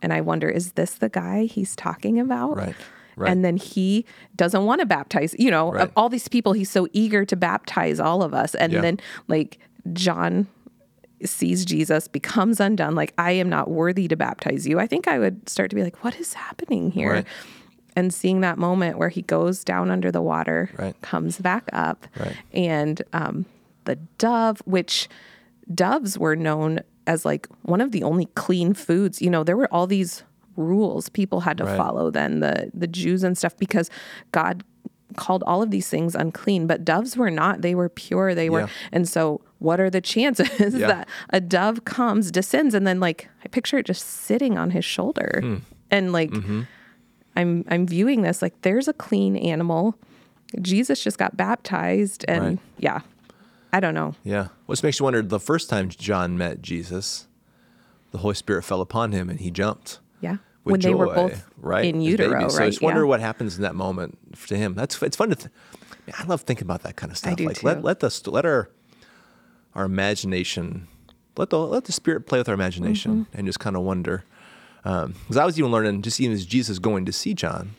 and 0.00 0.12
I 0.12 0.20
wonder, 0.20 0.48
is 0.48 0.72
this 0.72 0.92
the 0.94 1.08
guy 1.08 1.44
he's 1.44 1.74
talking 1.74 2.20
about? 2.20 2.56
Right. 2.56 2.76
Right. 3.16 3.30
And 3.32 3.44
then 3.44 3.56
he 3.56 4.06
doesn't 4.36 4.64
want 4.64 4.80
to 4.80 4.86
baptize, 4.86 5.34
you 5.38 5.50
know, 5.50 5.72
Right. 5.72 5.90
all 5.96 6.08
these 6.08 6.28
people, 6.28 6.52
he's 6.52 6.70
so 6.70 6.86
eager 6.92 7.24
to 7.24 7.36
baptize 7.36 7.98
all 8.00 8.22
of 8.22 8.32
us. 8.32 8.54
And 8.54 8.72
Yeah. 8.72 8.80
then 8.82 9.00
like 9.26 9.58
John 9.92 10.46
sees 11.24 11.64
Jesus, 11.66 12.08
becomes 12.08 12.60
undone, 12.60 12.94
like, 12.94 13.12
I 13.18 13.32
am 13.32 13.48
not 13.50 13.68
worthy 13.70 14.08
to 14.08 14.16
baptize 14.16 14.66
you, 14.66 14.78
I 14.78 14.86
think 14.86 15.06
I 15.08 15.18
would 15.18 15.48
start 15.48 15.68
to 15.70 15.76
be 15.76 15.82
like, 15.82 16.02
what 16.04 16.18
is 16.18 16.32
happening 16.34 16.90
here? 16.92 17.10
Right. 17.12 17.26
And 17.96 18.14
seeing 18.14 18.40
that 18.40 18.56
moment 18.58 18.98
where 18.98 19.08
he 19.08 19.22
goes 19.22 19.64
down 19.64 19.90
under 19.90 20.10
the 20.12 20.22
water, 20.22 20.70
Right. 20.78 21.00
comes 21.02 21.38
back 21.38 21.68
up, 21.72 22.06
Right. 22.18 22.36
and 22.52 23.02
um, 23.12 23.46
the 23.84 23.96
dove, 24.18 24.60
which 24.64 25.08
doves 25.74 26.18
were 26.18 26.36
known 26.36 26.80
as 27.06 27.24
like 27.24 27.48
one 27.62 27.80
of 27.80 27.92
the 27.92 28.02
only 28.02 28.26
clean 28.34 28.74
foods. 28.74 29.20
You 29.20 29.30
know, 29.30 29.42
there 29.44 29.56
were 29.56 29.72
all 29.72 29.86
these 29.86 30.22
rules 30.56 31.08
people 31.08 31.40
had 31.40 31.56
to 31.58 31.64
Right. 31.64 31.76
follow 31.76 32.10
then, 32.10 32.40
the 32.40 32.70
the 32.74 32.86
Jews 32.86 33.22
and 33.24 33.36
stuff, 33.36 33.56
because 33.56 33.90
God 34.32 34.62
called 35.16 35.42
all 35.44 35.60
of 35.60 35.70
these 35.72 35.88
things 35.88 36.14
unclean, 36.14 36.68
but 36.68 36.84
doves 36.84 37.16
were 37.16 37.30
not. 37.32 37.62
They 37.62 37.74
were 37.74 37.88
pure. 37.88 38.32
They 38.34 38.48
were, 38.48 38.60
Yeah. 38.60 38.66
and 38.92 39.08
so 39.08 39.40
what 39.58 39.80
are 39.80 39.90
the 39.90 40.00
chances 40.00 40.74
Yeah. 40.74 40.86
that 40.86 41.08
a 41.30 41.40
dove 41.40 41.84
comes, 41.84 42.30
descends, 42.30 42.74
and 42.74 42.86
then 42.86 43.00
like 43.00 43.28
I 43.44 43.48
picture 43.48 43.78
it 43.78 43.86
just 43.86 44.06
sitting 44.06 44.56
on 44.56 44.70
his 44.70 44.84
shoulder, 44.84 45.40
Hmm. 45.42 45.56
and 45.90 46.12
like 46.12 46.30
Mm-hmm. 46.30 46.60
I'm 47.36 47.64
I'm 47.68 47.86
viewing 47.86 48.22
this 48.22 48.42
like 48.42 48.60
there's 48.62 48.88
a 48.88 48.92
clean 48.92 49.36
animal. 49.36 49.94
Jesus 50.60 51.02
just 51.02 51.16
got 51.18 51.36
baptized, 51.36 52.24
and 52.28 52.42
Right. 52.44 52.58
yeah, 52.78 53.00
I 53.72 53.78
don't 53.80 53.94
know. 53.94 54.14
Yeah. 54.24 54.48
Which 54.66 54.82
makes 54.82 54.98
you 54.98 55.04
wonder 55.04 55.22
the 55.22 55.38
first 55.40 55.70
time 55.70 55.88
John 55.88 56.36
met 56.36 56.60
Jesus, 56.60 57.28
the 58.10 58.18
Holy 58.18 58.34
Spirit 58.34 58.64
fell 58.64 58.80
upon 58.80 59.12
him 59.12 59.30
and 59.30 59.38
he 59.40 59.50
jumped. 59.52 60.00
Yeah, 60.20 60.38
with 60.64 60.72
when 60.72 60.80
they 60.80 60.92
were 60.94 61.06
both 61.14 61.46
right 61.56 61.84
in 61.84 62.00
utero, 62.00 62.38
babies. 62.40 62.56
So? 62.56 62.64
I 62.64 62.66
just 62.66 62.82
wonder 62.82 63.02
yeah. 63.02 63.06
what 63.06 63.20
happens 63.20 63.56
in 63.56 63.62
that 63.62 63.74
moment 63.76 64.18
to 64.48 64.56
him. 64.56 64.74
That's 64.74 65.00
it's 65.02 65.16
fun 65.16 65.30
to. 65.30 65.36
Th- 65.36 65.50
Man, 66.06 66.14
I 66.18 66.24
love 66.24 66.40
thinking 66.42 66.64
about 66.64 66.82
that 66.82 66.96
kind 66.96 67.12
of 67.12 67.18
stuff. 67.18 67.36
do 67.36 67.44
like 67.46 67.58
too. 67.60 67.66
let 67.66 67.84
let 67.84 68.00
the 68.00 68.20
let 68.30 68.44
our 68.44 68.70
our 69.76 69.84
imagination 69.84 70.88
let 71.36 71.50
the 71.50 71.58
let 71.60 71.84
the 71.84 71.92
spirit 71.92 72.26
play 72.26 72.38
with 72.38 72.48
our 72.48 72.54
imagination 72.54 73.26
Mm-hmm. 73.26 73.36
and 73.38 73.46
just 73.46 73.60
kind 73.60 73.76
of 73.76 73.82
wonder. 73.82 74.24
Um, 74.84 75.12
because 75.12 75.36
I 75.36 75.44
was 75.44 75.58
even 75.58 75.70
learning, 75.70 76.02
just 76.02 76.20
even 76.20 76.34
as 76.34 76.46
Jesus 76.46 76.78
going 76.78 77.04
to 77.06 77.12
see 77.12 77.34
John, 77.34 77.72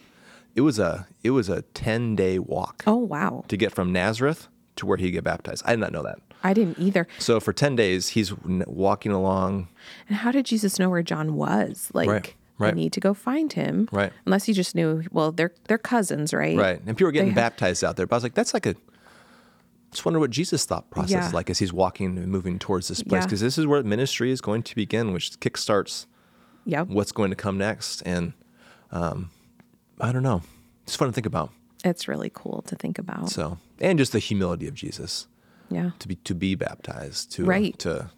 it 0.55 0.61
was 0.61 0.77
a 0.79 1.07
it 1.23 1.31
was 1.31 1.49
a 1.49 1.61
ten 1.73 2.15
day 2.15 2.37
walk 2.39 2.83
Oh 2.85 2.95
wow, 2.97 3.43
to 3.47 3.57
get 3.57 3.71
from 3.73 3.91
Nazareth 3.91 4.47
to 4.75 4.85
where 4.85 4.97
he 4.97 5.11
get 5.11 5.23
baptized. 5.23 5.63
I 5.65 5.71
did 5.71 5.79
not 5.79 5.91
know 5.91 6.03
that. 6.03 6.19
I 6.43 6.53
didn't 6.53 6.79
either. 6.79 7.07
So 7.19 7.39
for 7.39 7.53
ten 7.53 7.75
days, 7.75 8.09
he's 8.09 8.33
walking 8.45 9.11
along. 9.11 9.67
And 10.07 10.17
how 10.17 10.31
did 10.31 10.45
Jesus 10.45 10.77
know 10.79 10.89
where 10.89 11.03
John 11.03 11.35
was? 11.35 11.89
Like, 11.93 12.09
Right, 12.09 12.33
I 12.59 12.63
right. 12.65 12.75
need 12.75 12.93
to 12.93 12.99
go 12.99 13.13
find 13.13 13.51
him. 13.53 13.87
Right. 13.91 14.11
Unless 14.25 14.45
he 14.45 14.53
just 14.53 14.75
knew. 14.75 15.03
Well, 15.11 15.31
they're 15.31 15.53
they're 15.67 15.77
cousins, 15.77 16.33
right? 16.33 16.57
Right. 16.57 16.77
And 16.85 16.97
people 16.97 17.05
were 17.07 17.11
getting 17.11 17.29
They- 17.29 17.35
baptized 17.35 17.83
out 17.83 17.95
there. 17.95 18.05
But 18.07 18.15
I 18.15 18.17
was 18.17 18.23
like, 18.23 18.33
that's 18.35 18.53
like 18.53 18.65
a. 18.65 18.75
Just 19.91 20.05
wonder 20.05 20.19
what 20.19 20.29
Jesus' 20.31 20.65
thought 20.65 20.89
process 20.89 21.11
Yeah. 21.11 21.27
is 21.27 21.33
like 21.33 21.49
as 21.49 21.59
he's 21.59 21.73
walking 21.73 22.17
and 22.17 22.27
moving 22.27 22.59
towards 22.59 22.87
this 22.87 23.03
place. 23.03 23.21
Yeah. 23.21 23.25
Because 23.25 23.41
this 23.41 23.57
is 23.57 23.67
where 23.67 23.83
ministry 23.83 24.31
is 24.31 24.39
going 24.39 24.63
to 24.63 24.75
begin, 24.75 25.11
which 25.11 25.31
kickstarts 25.41 26.05
Yep. 26.65 26.87
what's 26.87 27.11
going 27.11 27.29
to 27.31 27.35
come 27.35 27.57
next. 27.57 28.01
And 28.03 28.33
um, 28.91 29.31
I 29.99 30.11
don't 30.11 30.23
know. 30.23 30.41
It's 30.83 30.95
fun 30.95 31.07
to 31.07 31.13
think 31.13 31.25
about. 31.25 31.51
It's 31.83 32.07
really 32.07 32.31
cool 32.33 32.61
to 32.67 32.75
think 32.75 32.99
about. 32.99 33.29
So, 33.29 33.57
and 33.79 33.97
just 33.97 34.11
the 34.11 34.19
humility 34.19 34.67
of 34.67 34.75
Jesus 34.75 35.27
yeah. 35.69 35.91
to 35.99 36.07
be 36.07 36.15
to 36.15 36.35
be 36.35 36.55
baptized, 36.55 37.31
to 37.33 37.45
Right. 37.45 37.77
to 37.79 38.11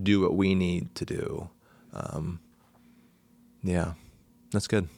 do 0.00 0.20
what 0.20 0.34
we 0.34 0.54
need 0.54 0.94
to 0.96 1.04
do. 1.04 1.50
Um, 1.92 2.40
yeah, 3.62 3.92
that's 4.52 4.66
good. 4.66 4.88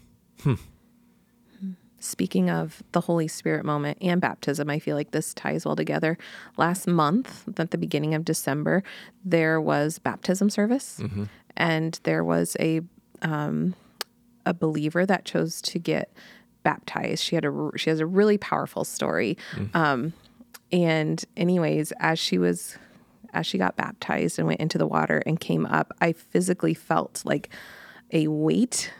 Speaking 1.99 2.51
of 2.51 2.83
the 2.91 3.01
Holy 3.03 3.29
Spirit 3.29 3.65
moment 3.65 3.97
and 4.01 4.21
baptism, 4.21 4.69
I 4.69 4.81
feel 4.81 4.97
like 4.97 5.13
this 5.13 5.33
ties 5.35 5.65
well 5.65 5.77
together. 5.77 6.19
Last 6.57 6.89
month, 6.89 7.45
at 7.57 7.71
the 7.71 7.79
beginning 7.79 8.13
of 8.15 8.25
December, 8.25 8.83
there 9.25 9.61
was 9.61 10.01
baptism 10.01 10.51
service, 10.51 11.01
and 11.57 11.99
there 12.05 12.25
was 12.25 12.57
a 12.61 12.81
um, 13.23 13.75
a 14.45 14.53
believer 14.53 15.07
that 15.07 15.25
chose 15.25 15.63
to 15.63 15.79
get 15.79 16.13
baptized. 16.63 17.23
She 17.23 17.35
had 17.35 17.45
a 17.45 17.71
she 17.77 17.91
has 17.91 18.01
a 18.01 18.07
really 18.07 18.39
powerful 18.39 18.85
story. 18.85 19.37
Um, 19.75 20.13
and 20.71 21.25
anyways, 21.37 21.93
as 22.01 22.19
she 22.19 22.39
was 22.39 22.77
as 23.33 23.47
she 23.47 23.59
got 23.59 23.77
baptized 23.77 24.39
and 24.39 24.47
went 24.47 24.61
into 24.61 24.79
the 24.79 24.87
water 24.87 25.23
and 25.27 25.41
came 25.41 25.67
up, 25.67 25.93
I 26.01 26.13
physically 26.13 26.75
felt 26.75 27.23
like 27.25 27.49
a 28.13 28.27
weight 28.29 28.93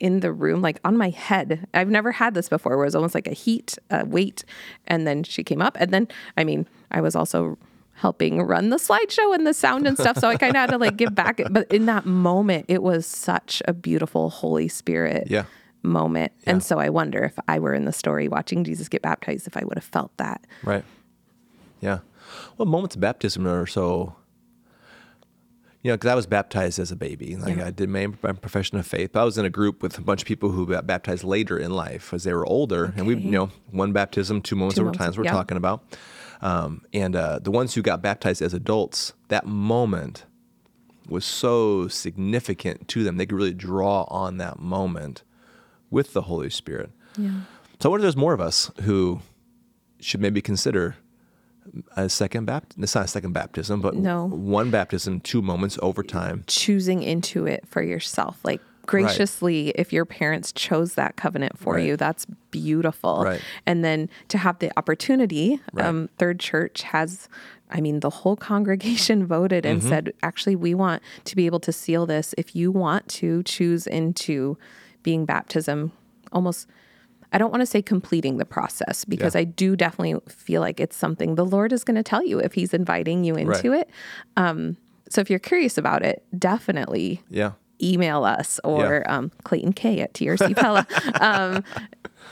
in 0.00 0.20
the 0.20 0.32
room, 0.32 0.60
like 0.60 0.78
on 0.84 0.96
my 0.96 1.10
head. 1.10 1.66
I've 1.72 1.88
never 1.88 2.12
had 2.12 2.34
this 2.34 2.48
before, 2.48 2.76
where 2.76 2.84
it 2.84 2.88
was 2.88 2.94
almost 2.94 3.14
like 3.14 3.28
a 3.28 3.32
heat, 3.32 3.78
a 3.90 4.04
weight. 4.04 4.44
And 4.86 5.06
then 5.06 5.22
she 5.22 5.42
came 5.42 5.62
up. 5.62 5.76
And 5.80 5.90
then, 5.90 6.08
I 6.36 6.44
mean, 6.44 6.66
I 6.90 7.00
was 7.00 7.16
also 7.16 7.56
helping 7.94 8.42
run 8.42 8.70
the 8.70 8.76
slideshow 8.76 9.34
and 9.34 9.46
the 9.46 9.54
sound 9.54 9.86
and 9.86 9.96
stuff. 9.98 10.18
So 10.18 10.28
I 10.28 10.36
kind 10.36 10.56
of 10.56 10.60
had 10.60 10.70
to 10.70 10.78
like 10.78 10.96
give 10.96 11.14
back. 11.14 11.40
But 11.50 11.70
in 11.72 11.86
that 11.86 12.04
moment, 12.06 12.66
it 12.68 12.82
was 12.82 13.06
such 13.06 13.62
a 13.68 13.72
beautiful 13.72 14.30
Holy 14.30 14.66
Spirit 14.68 15.28
Yeah. 15.30 15.44
moment. 15.82 16.32
Yeah. 16.44 16.50
And 16.50 16.62
so 16.64 16.78
I 16.78 16.88
wonder 16.88 17.22
if 17.22 17.38
I 17.48 17.58
were 17.58 17.74
in 17.74 17.84
the 17.84 17.92
story 17.92 18.28
watching 18.28 18.64
Jesus 18.64 18.88
get 18.88 19.02
baptized, 19.02 19.46
if 19.46 19.56
I 19.56 19.64
would 19.64 19.76
have 19.76 19.84
felt 19.84 20.16
that. 20.16 20.44
Right. 20.64 20.84
Yeah. 21.80 21.98
Well, 22.56 22.66
moments 22.66 22.94
of 22.96 23.00
baptism 23.00 23.46
are 23.46 23.66
so, 23.66 24.16
you 25.82 25.90
know, 25.90 25.94
because 25.96 26.10
I 26.10 26.14
was 26.14 26.26
baptized 26.26 26.78
as 26.78 26.90
a 26.90 26.96
baby. 26.96 27.36
Like 27.36 27.56
Yeah. 27.58 27.66
I 27.66 27.70
did 27.70 27.88
my, 27.88 28.06
my 28.22 28.32
profession 28.32 28.78
of 28.78 28.86
faith. 28.86 29.10
But 29.12 29.20
I 29.20 29.24
was 29.24 29.36
in 29.38 29.44
a 29.44 29.50
group 29.50 29.82
with 29.82 29.98
a 29.98 30.00
bunch 30.00 30.22
of 30.22 30.26
people 30.28 30.50
who 30.50 30.66
got 30.66 30.86
baptized 30.86 31.24
later 31.24 31.58
in 31.58 31.70
life 31.72 32.12
as 32.14 32.24
they 32.24 32.32
were 32.32 32.46
older. 32.46 32.94
And 32.96 33.06
we, 33.06 33.16
you 33.16 33.30
know, 33.30 33.50
one 33.70 33.92
baptism, 33.92 34.40
two 34.42 34.56
moments 34.56 34.76
Two 34.76 34.80
over 34.82 34.86
moments, 34.86 35.04
times 35.04 35.18
we're 35.18 35.24
talking 35.24 35.56
about. 35.56 35.84
Um, 36.42 36.82
and 36.92 37.14
uh, 37.14 37.38
the 37.40 37.50
ones 37.52 37.74
who 37.74 37.82
got 37.82 38.02
baptized 38.02 38.42
as 38.42 38.52
adults, 38.52 39.12
that 39.28 39.46
moment 39.46 40.26
was 41.08 41.24
so 41.24 41.88
significant 41.88 42.88
to 42.88 43.04
them. 43.04 43.16
They 43.16 43.26
could 43.26 43.36
really 43.36 43.54
draw 43.54 44.02
on 44.08 44.38
that 44.38 44.58
moment 44.58 45.22
with 45.90 46.12
the 46.12 46.22
Holy 46.22 46.50
Spirit. 46.50 46.90
Yeah. 47.16 47.42
So 47.80 47.88
I 47.88 47.90
wonder 47.90 48.02
if 48.02 48.06
there's 48.06 48.16
more 48.16 48.32
of 48.32 48.40
us 48.40 48.70
who 48.82 49.20
should 50.00 50.20
maybe 50.20 50.40
consider 50.40 50.96
a 51.96 52.08
second 52.08 52.44
baptism. 52.46 52.82
It's 52.82 52.94
not 52.94 53.04
a 53.04 53.08
second 53.08 53.32
baptism, 53.32 53.80
but 53.80 53.94
No. 53.94 54.26
one 54.26 54.70
baptism, 54.70 55.20
two 55.20 55.42
moments 55.42 55.78
over 55.80 56.02
time. 56.02 56.42
choosing 56.48 57.02
into 57.04 57.46
it 57.46 57.66
for 57.68 57.82
yourself. 57.82 58.38
Like 58.44 58.60
graciously, 58.86 59.70
if 59.70 59.92
your 59.92 60.04
parents 60.04 60.52
chose 60.52 60.94
that 60.94 61.16
covenant 61.16 61.58
for 61.58 61.74
Right. 61.74 61.86
you, 61.86 61.96
that's 61.96 62.26
beautiful. 62.50 63.22
Right. 63.24 63.40
And 63.66 63.84
then 63.84 64.08
to 64.28 64.38
have 64.38 64.58
the 64.58 64.70
opportunity, 64.76 65.60
Right. 65.72 65.86
um, 65.86 66.08
Third 66.18 66.38
Church 66.40 66.82
has, 66.82 67.28
I 67.70 67.80
mean, 67.80 68.00
the 68.00 68.10
whole 68.10 68.36
congregation 68.50 69.26
voted 69.26 69.64
Mm-hmm. 69.64 69.72
and 69.72 69.82
said, 69.82 70.12
actually, 70.22 70.56
we 70.56 70.74
want 70.74 71.02
to 71.24 71.36
be 71.36 71.46
able 71.46 71.60
to 71.60 71.72
seal 71.72 72.06
this. 72.06 72.34
If 72.38 72.54
you 72.56 72.70
want 72.70 73.08
to 73.08 73.42
choose 73.44 73.86
into 73.86 74.56
being 75.02 75.24
baptism, 75.24 75.92
almost. 76.32 76.66
I 77.34 77.38
don't 77.38 77.50
want 77.50 77.62
to 77.62 77.66
say 77.66 77.80
completing 77.80 78.36
the 78.36 78.44
process 78.44 79.06
because 79.06 79.34
Yeah. 79.34 79.40
I 79.40 79.44
do 79.44 79.74
definitely 79.74 80.20
feel 80.28 80.60
like 80.60 80.78
it's 80.78 80.94
something 80.94 81.34
the 81.34 81.46
Lord 81.46 81.72
is 81.72 81.82
going 81.82 81.94
to 81.96 82.02
tell 82.02 82.22
you 82.22 82.38
if 82.38 82.52
He's 82.52 82.74
inviting 82.74 83.24
you 83.24 83.34
into 83.36 83.70
Right. 83.70 83.88
it 83.88 83.90
So 85.08 85.20
if 85.22 85.28
you're 85.30 85.38
curious 85.38 85.78
about 85.78 86.02
it, 86.02 86.22
definitely 86.38 87.22
Yeah. 87.30 87.52
Email 87.82 88.24
us 88.24 88.60
or 88.64 89.08
um, 89.10 89.30
Clayton 89.44 89.72
K 89.72 90.00
at 90.00 90.14
TRC 90.14 90.54
Pella. 90.56 90.86
um, 91.20 91.64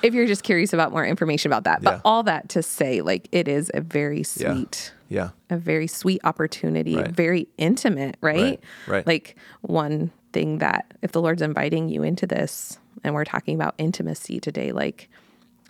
if 0.03 0.15
you're 0.15 0.27
just 0.27 0.43
curious 0.45 0.73
about 0.73 0.93
more 0.93 1.05
information 1.05 1.51
about 1.51 1.65
that. 1.65 1.83
But 1.83 1.91
Yeah. 1.97 2.01
all 2.05 2.23
that 2.25 2.49
to 2.51 2.63
say, 2.63 3.03
like, 3.03 3.29
it 3.33 3.49
is 3.49 3.71
a 3.75 3.81
very 3.81 4.23
sweet, 4.23 4.93
Yeah. 5.09 5.31
a 5.51 5.57
very 5.59 5.87
sweet 5.87 6.21
opportunity, 6.25 6.97
Right. 6.97 7.11
very 7.11 7.49
intimate, 7.59 8.17
right? 8.21 8.37
Right, 8.43 8.61
right. 8.87 9.07
Like, 9.07 9.37
one 9.61 10.11
thing 10.33 10.59
that 10.59 10.95
if 11.03 11.13
the 11.13 11.21
Lord's 11.21 11.43
inviting 11.43 11.89
you 11.89 12.03
into 12.03 12.27
this, 12.27 12.79
and 13.05 13.15
we're 13.15 13.25
talking 13.25 13.55
about 13.55 13.75
intimacy 13.79 14.41
today, 14.41 14.73
like, 14.73 15.09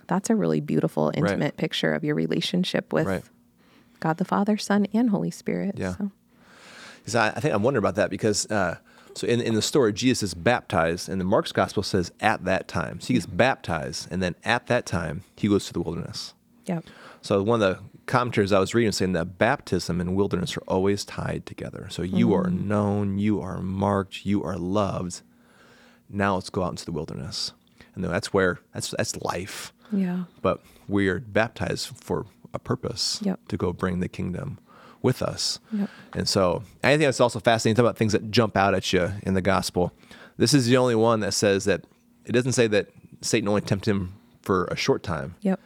that's 0.07 0.29
a 0.29 0.35
really 0.35 0.61
beautiful, 0.61 1.11
intimate 1.13 1.57
picture 1.57 1.93
of 1.93 2.03
your 2.03 2.15
relationship 2.15 2.93
with 2.93 3.07
Right. 3.07 3.23
God 3.99 4.17
the 4.17 4.25
Father, 4.25 4.57
Son, 4.57 4.85
and 4.93 5.09
Holy 5.09 5.31
Spirit. 5.31 5.75
Yeah. 5.77 5.95
So, 7.07 7.19
I, 7.19 7.29
I 7.29 7.39
think 7.39 7.53
I'm 7.53 7.63
wondering 7.63 7.81
about 7.81 7.95
that 7.95 8.09
because 8.09 8.49
uh, 8.51 8.77
so 9.15 9.27
in 9.27 9.41
in 9.41 9.55
the 9.55 9.61
story 9.61 9.93
Jesus 9.93 10.23
is 10.23 10.33
baptized, 10.33 11.09
and 11.09 11.19
the 11.19 11.25
Mark's 11.25 11.51
gospel 11.51 11.83
says 11.83 12.11
at 12.19 12.45
that 12.45 12.67
time. 12.67 12.99
So 12.99 13.07
he 13.07 13.13
gets 13.15 13.25
baptized, 13.25 14.07
and 14.11 14.21
then 14.21 14.35
at 14.43 14.67
that 14.67 14.85
time 14.85 15.23
he 15.35 15.47
goes 15.47 15.65
to 15.67 15.73
the 15.73 15.81
wilderness. 15.81 16.33
yeah. 16.65 16.81
So 17.23 17.43
one 17.43 17.61
of 17.61 17.69
the 17.69 17.83
commentaries 18.07 18.51
I 18.51 18.59
was 18.59 18.73
reading 18.73 18.87
was 18.87 18.97
saying 18.97 19.13
that 19.13 19.37
baptism 19.37 20.01
and 20.01 20.15
wilderness 20.15 20.57
are 20.57 20.63
always 20.67 21.05
tied 21.05 21.45
together. 21.45 21.87
So 21.91 22.01
you 22.01 22.33
are 22.33 22.45
mm-hmm. 22.45 22.67
known, 22.67 23.17
you 23.19 23.39
are 23.41 23.61
marked, 23.61 24.25
you 24.25 24.43
are 24.43 24.57
loved. 24.57 25.21
Now 26.09 26.33
let's 26.35 26.49
go 26.49 26.63
out 26.63 26.71
into 26.71 26.85
the 26.85 26.91
wilderness, 26.91 27.53
and 27.95 28.03
that's 28.03 28.33
where 28.33 28.59
that's 28.73 28.91
that's 28.91 29.15
life. 29.17 29.71
Yeah. 29.91 30.23
But 30.41 30.61
we 30.87 31.09
are 31.09 31.19
baptized 31.19 31.95
for 31.95 32.25
a 32.53 32.59
purpose 32.59 33.19
Yep. 33.21 33.39
to 33.49 33.57
go 33.57 33.71
bring 33.71 33.99
the 33.99 34.09
kingdom 34.09 34.59
with 35.01 35.21
us. 35.21 35.59
Yep. 35.71 35.89
And 36.13 36.27
so 36.27 36.63
I 36.83 36.97
think 36.97 37.03
it's 37.03 37.19
also 37.19 37.39
fascinating 37.39 37.75
to 37.75 37.81
talk 37.81 37.89
about 37.89 37.97
things 37.97 38.13
that 38.13 38.31
jump 38.31 38.55
out 38.55 38.73
at 38.73 38.91
you 38.93 39.11
in 39.23 39.33
the 39.33 39.41
gospel. 39.41 39.93
This 40.37 40.53
is 40.53 40.67
the 40.67 40.77
only 40.77 40.95
one 40.95 41.19
that 41.21 41.33
says 41.33 41.65
that 41.65 41.85
it 42.25 42.31
doesn't 42.31 42.53
say 42.53 42.67
that 42.67 42.89
Satan 43.21 43.47
only 43.47 43.61
tempted 43.61 43.89
him 43.89 44.13
for 44.41 44.65
a 44.65 44.75
short 44.75 45.03
time. 45.03 45.35
Yep. 45.41 45.59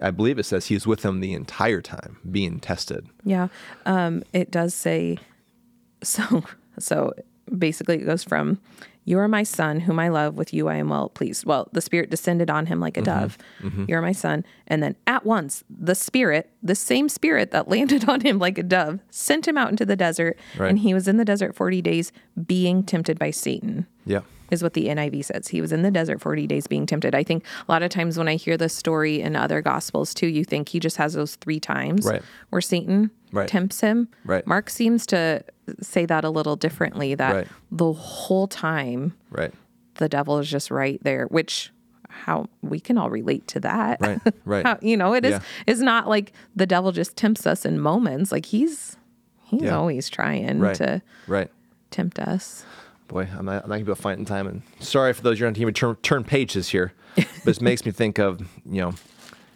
I 0.00 0.10
believe 0.10 0.38
it 0.38 0.44
says 0.44 0.66
he 0.66 0.74
was 0.74 0.86
with 0.86 1.04
him 1.04 1.20
the 1.20 1.32
entire 1.32 1.80
time 1.80 2.18
being 2.30 2.60
tested. 2.60 3.06
Yeah. 3.24 3.48
Um, 3.86 4.22
it 4.32 4.50
does 4.50 4.74
say 4.74 5.18
so 6.02 6.44
so 6.78 7.12
basically 7.56 7.96
it 7.96 8.04
goes 8.06 8.22
from 8.22 8.60
you 9.06 9.18
are 9.18 9.28
my 9.28 9.42
son 9.44 9.80
whom 9.80 9.98
I 9.98 10.08
love 10.08 10.36
with 10.36 10.52
you 10.52 10.68
I 10.68 10.74
am 10.76 10.90
well 10.90 11.08
pleased. 11.08 11.46
Well, 11.46 11.68
the 11.72 11.80
spirit 11.80 12.10
descended 12.10 12.50
on 12.50 12.66
him 12.66 12.78
like 12.80 12.98
a 12.98 13.02
Mm-hmm. 13.02 13.20
dove. 13.20 13.86
You're 13.88 14.02
my 14.02 14.12
son. 14.12 14.44
And 14.66 14.82
then 14.82 14.96
at 15.06 15.24
once 15.24 15.64
the 15.70 15.94
spirit, 15.94 16.50
the 16.62 16.74
same 16.74 17.08
spirit 17.08 17.50
that 17.52 17.68
landed 17.74 18.08
on 18.08 18.20
him 18.20 18.38
like 18.38 18.58
a 18.58 18.62
dove, 18.62 19.00
sent 19.10 19.48
him 19.48 19.56
out 19.56 19.70
into 19.70 19.86
the 19.86 19.96
desert 19.96 20.36
Right. 20.58 20.68
and 20.70 20.78
he 20.80 20.92
was 20.92 21.08
in 21.08 21.16
the 21.16 21.24
desert 21.24 21.54
40 21.56 21.80
days 21.80 22.12
being 22.46 22.82
tempted 22.82 23.18
by 23.18 23.30
Satan 23.30 23.86
Yeah. 24.04 24.20
Is 24.50 24.62
what 24.62 24.74
the 24.74 24.86
NIV 24.86 25.24
says. 25.24 25.48
He 25.48 25.60
was 25.60 25.72
in 25.72 25.82
the 25.82 25.90
desert 25.90 26.20
40 26.20 26.46
days 26.46 26.66
being 26.66 26.86
tempted. 26.86 27.14
I 27.14 27.22
think 27.22 27.44
a 27.68 27.72
lot 27.72 27.82
of 27.82 27.90
times 27.90 28.16
when 28.18 28.28
I 28.28 28.36
hear 28.36 28.56
this 28.56 28.74
story 28.74 29.20
in 29.20 29.36
other 29.36 29.60
gospels 29.62 30.14
too, 30.14 30.26
you 30.28 30.44
think 30.44 30.68
he 30.68 30.80
just 30.80 30.96
has 30.96 31.14
those 31.14 31.36
three 31.36 31.60
times 31.60 32.04
Right. 32.06 32.22
where 32.50 32.60
Satan 32.62 33.10
Right. 33.32 33.48
tempts 33.48 33.80
him. 33.80 34.08
Right. 34.24 34.46
Mark 34.46 34.70
seems 34.70 35.04
to 35.06 35.42
say 35.80 36.06
that 36.06 36.24
a 36.24 36.30
little 36.30 36.56
differently 36.56 37.14
that 37.16 37.34
Right. 37.34 37.48
the 37.72 37.92
whole 37.92 38.46
time 38.46 39.14
Right. 39.30 39.52
the 39.96 40.08
devil 40.08 40.38
is 40.38 40.48
just 40.48 40.70
right 40.70 41.02
there, 41.02 41.26
which 41.26 41.72
how 42.08 42.46
we 42.62 42.80
can 42.80 42.96
all 42.96 43.10
relate 43.10 43.46
to 43.48 43.60
that. 43.60 44.00
Right. 44.00 44.20
Right. 44.46 44.64
How- 44.64 44.78
you 44.80 44.96
know, 44.96 45.12
it 45.12 45.24
is 45.24 45.32
Yeah. 45.32 45.40
it's 45.66 45.80
not 45.80 46.08
like 46.08 46.32
the 46.54 46.66
devil 46.66 46.92
just 46.92 47.16
tempts 47.16 47.46
us 47.46 47.66
in 47.66 47.78
moments. 47.80 48.32
Like 48.32 48.46
he's 48.46 48.96
he's 49.44 49.62
Yeah. 49.62 49.76
always 49.76 50.08
trying 50.08 50.58
Right. 50.60 50.74
to 50.76 51.02
Right. 51.28 51.50
tempt 51.90 52.18
us. 52.18 52.64
Boy, 53.08 53.28
I'm 53.36 53.44
not, 53.44 53.62
I'm 53.64 53.68
not 53.68 53.76
gonna 53.76 53.84
be 53.84 53.90
able 53.90 53.96
to 53.96 54.02
find 54.02 54.18
it 54.18 54.20
in 54.20 54.26
time. 54.26 54.46
And 54.46 54.62
sorry 54.80 55.12
for 55.12 55.22
those 55.22 55.38
you're 55.38 55.46
on 55.46 55.54
team 55.54 55.72
turn, 55.72 55.96
turn 55.96 56.24
pages 56.24 56.70
here, 56.70 56.92
but 57.16 57.56
it 57.56 57.60
makes 57.60 57.84
me 57.84 57.92
think 57.92 58.18
of 58.18 58.40
you 58.68 58.80
know, 58.80 58.94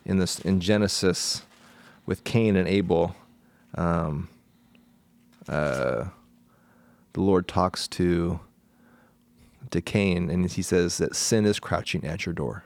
in 0.05 0.19
this 0.19 0.39
in 0.41 0.61
Genesis, 0.61 1.43
with 2.07 2.25
Cain 2.25 2.57
and 2.57 2.69
Abel, 2.69 3.15
um, 3.75 4.29
uh, 5.49 6.07
the 7.13 7.21
Lord 7.21 7.49
talks 7.49 7.89
to 7.89 8.41
to 9.71 9.81
Cain, 9.81 10.31
and 10.31 10.51
he 10.51 10.63
says 10.63 10.99
that 10.99 11.15
sin 11.15 11.45
is 11.45 11.61
crouching 11.61 12.05
at 12.05 12.27
your 12.27 12.33
door. 12.33 12.65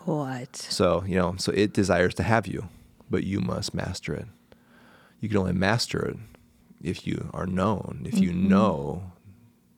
What? 0.00 0.56
So 0.56 1.04
you 1.06 1.16
know, 1.16 1.34
so 1.38 1.52
it 1.52 1.72
desires 1.72 2.14
to 2.14 2.22
have 2.22 2.46
you, 2.46 2.68
but 3.10 3.24
you 3.24 3.40
must 3.40 3.74
master 3.74 4.14
it. 4.14 4.26
You 5.20 5.28
can 5.28 5.38
only 5.38 5.52
master 5.52 6.04
it 6.04 6.16
if 6.82 7.06
you 7.06 7.30
are 7.32 7.46
known, 7.46 8.02
if 8.04 8.18
you 8.18 8.32
know, 8.32 9.12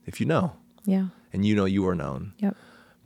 if 0.08 0.20
you 0.20 0.26
know 0.26 0.52
Yeah. 0.84 1.08
and 1.32 1.44
you 1.46 1.54
know 1.54 1.64
you 1.64 1.86
are 1.88 1.94
known 1.94 2.32
Yep. 2.38 2.56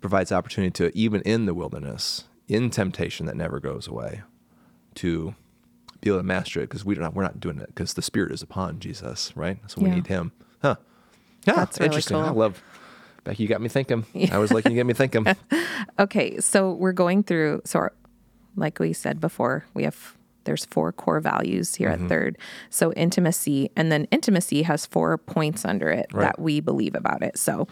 provides 0.00 0.32
opportunity 0.32 0.70
to 0.72 0.96
even 0.96 1.20
in 1.22 1.46
the 1.46 1.54
wilderness 1.54 2.24
in 2.48 2.70
temptation 2.70 3.26
that 3.26 3.36
never 3.36 3.60
goes 3.60 3.86
away 3.88 4.22
to 4.96 5.34
be 6.00 6.10
able 6.10 6.18
to 6.18 6.22
master 6.24 6.60
it 6.60 6.68
because 6.68 6.84
we 6.84 6.94
don't 6.94 7.14
we're 7.14 7.22
not 7.22 7.38
doing 7.40 7.58
it 7.58 7.66
because 7.68 7.94
the 7.94 8.02
spirit 8.02 8.32
is 8.32 8.42
upon 8.42 8.78
jesus 8.80 9.32
right 9.36 9.58
so 9.66 9.80
we 9.80 9.88
Yeah. 9.88 9.94
need 9.96 10.06
him 10.08 10.32
huh 10.62 10.76
yeah 11.46 11.54
That's 11.54 11.78
really 11.78 11.86
interesting 11.86 12.16
i 12.16 12.28
cool. 12.28 12.36
love 12.38 12.62
becky 13.24 13.42
you 13.42 13.48
got 13.48 13.60
me 13.60 13.68
thinking 13.68 14.04
i 14.32 14.38
was 14.38 14.52
like 14.52 14.64
you 14.68 14.74
get 14.74 14.86
me 14.86 14.94
thinking 14.94 15.26
Okay, 15.98 16.38
so 16.40 16.72
we're 16.72 16.92
going 16.92 17.22
through. 17.22 17.60
So, 17.64 17.78
our- 17.80 17.92
like 18.56 18.78
we 18.78 18.92
said 18.92 19.20
before, 19.20 19.64
we 19.74 19.82
have 19.84 20.16
there's 20.44 20.64
four 20.64 20.92
core 20.92 21.20
values 21.20 21.74
here 21.74 21.90
Mm-hmm. 21.90 22.04
at 22.04 22.08
Third. 22.08 22.38
So 22.70 22.92
intimacy, 22.94 23.70
and 23.76 23.90
then 23.92 24.04
intimacy 24.10 24.62
has 24.62 24.86
four 24.86 25.18
points 25.18 25.64
under 25.64 25.88
it 25.90 26.06
Right. 26.12 26.22
that 26.26 26.38
we 26.40 26.60
believe 26.60 26.94
about 26.94 27.22
it. 27.22 27.38
So. 27.38 27.66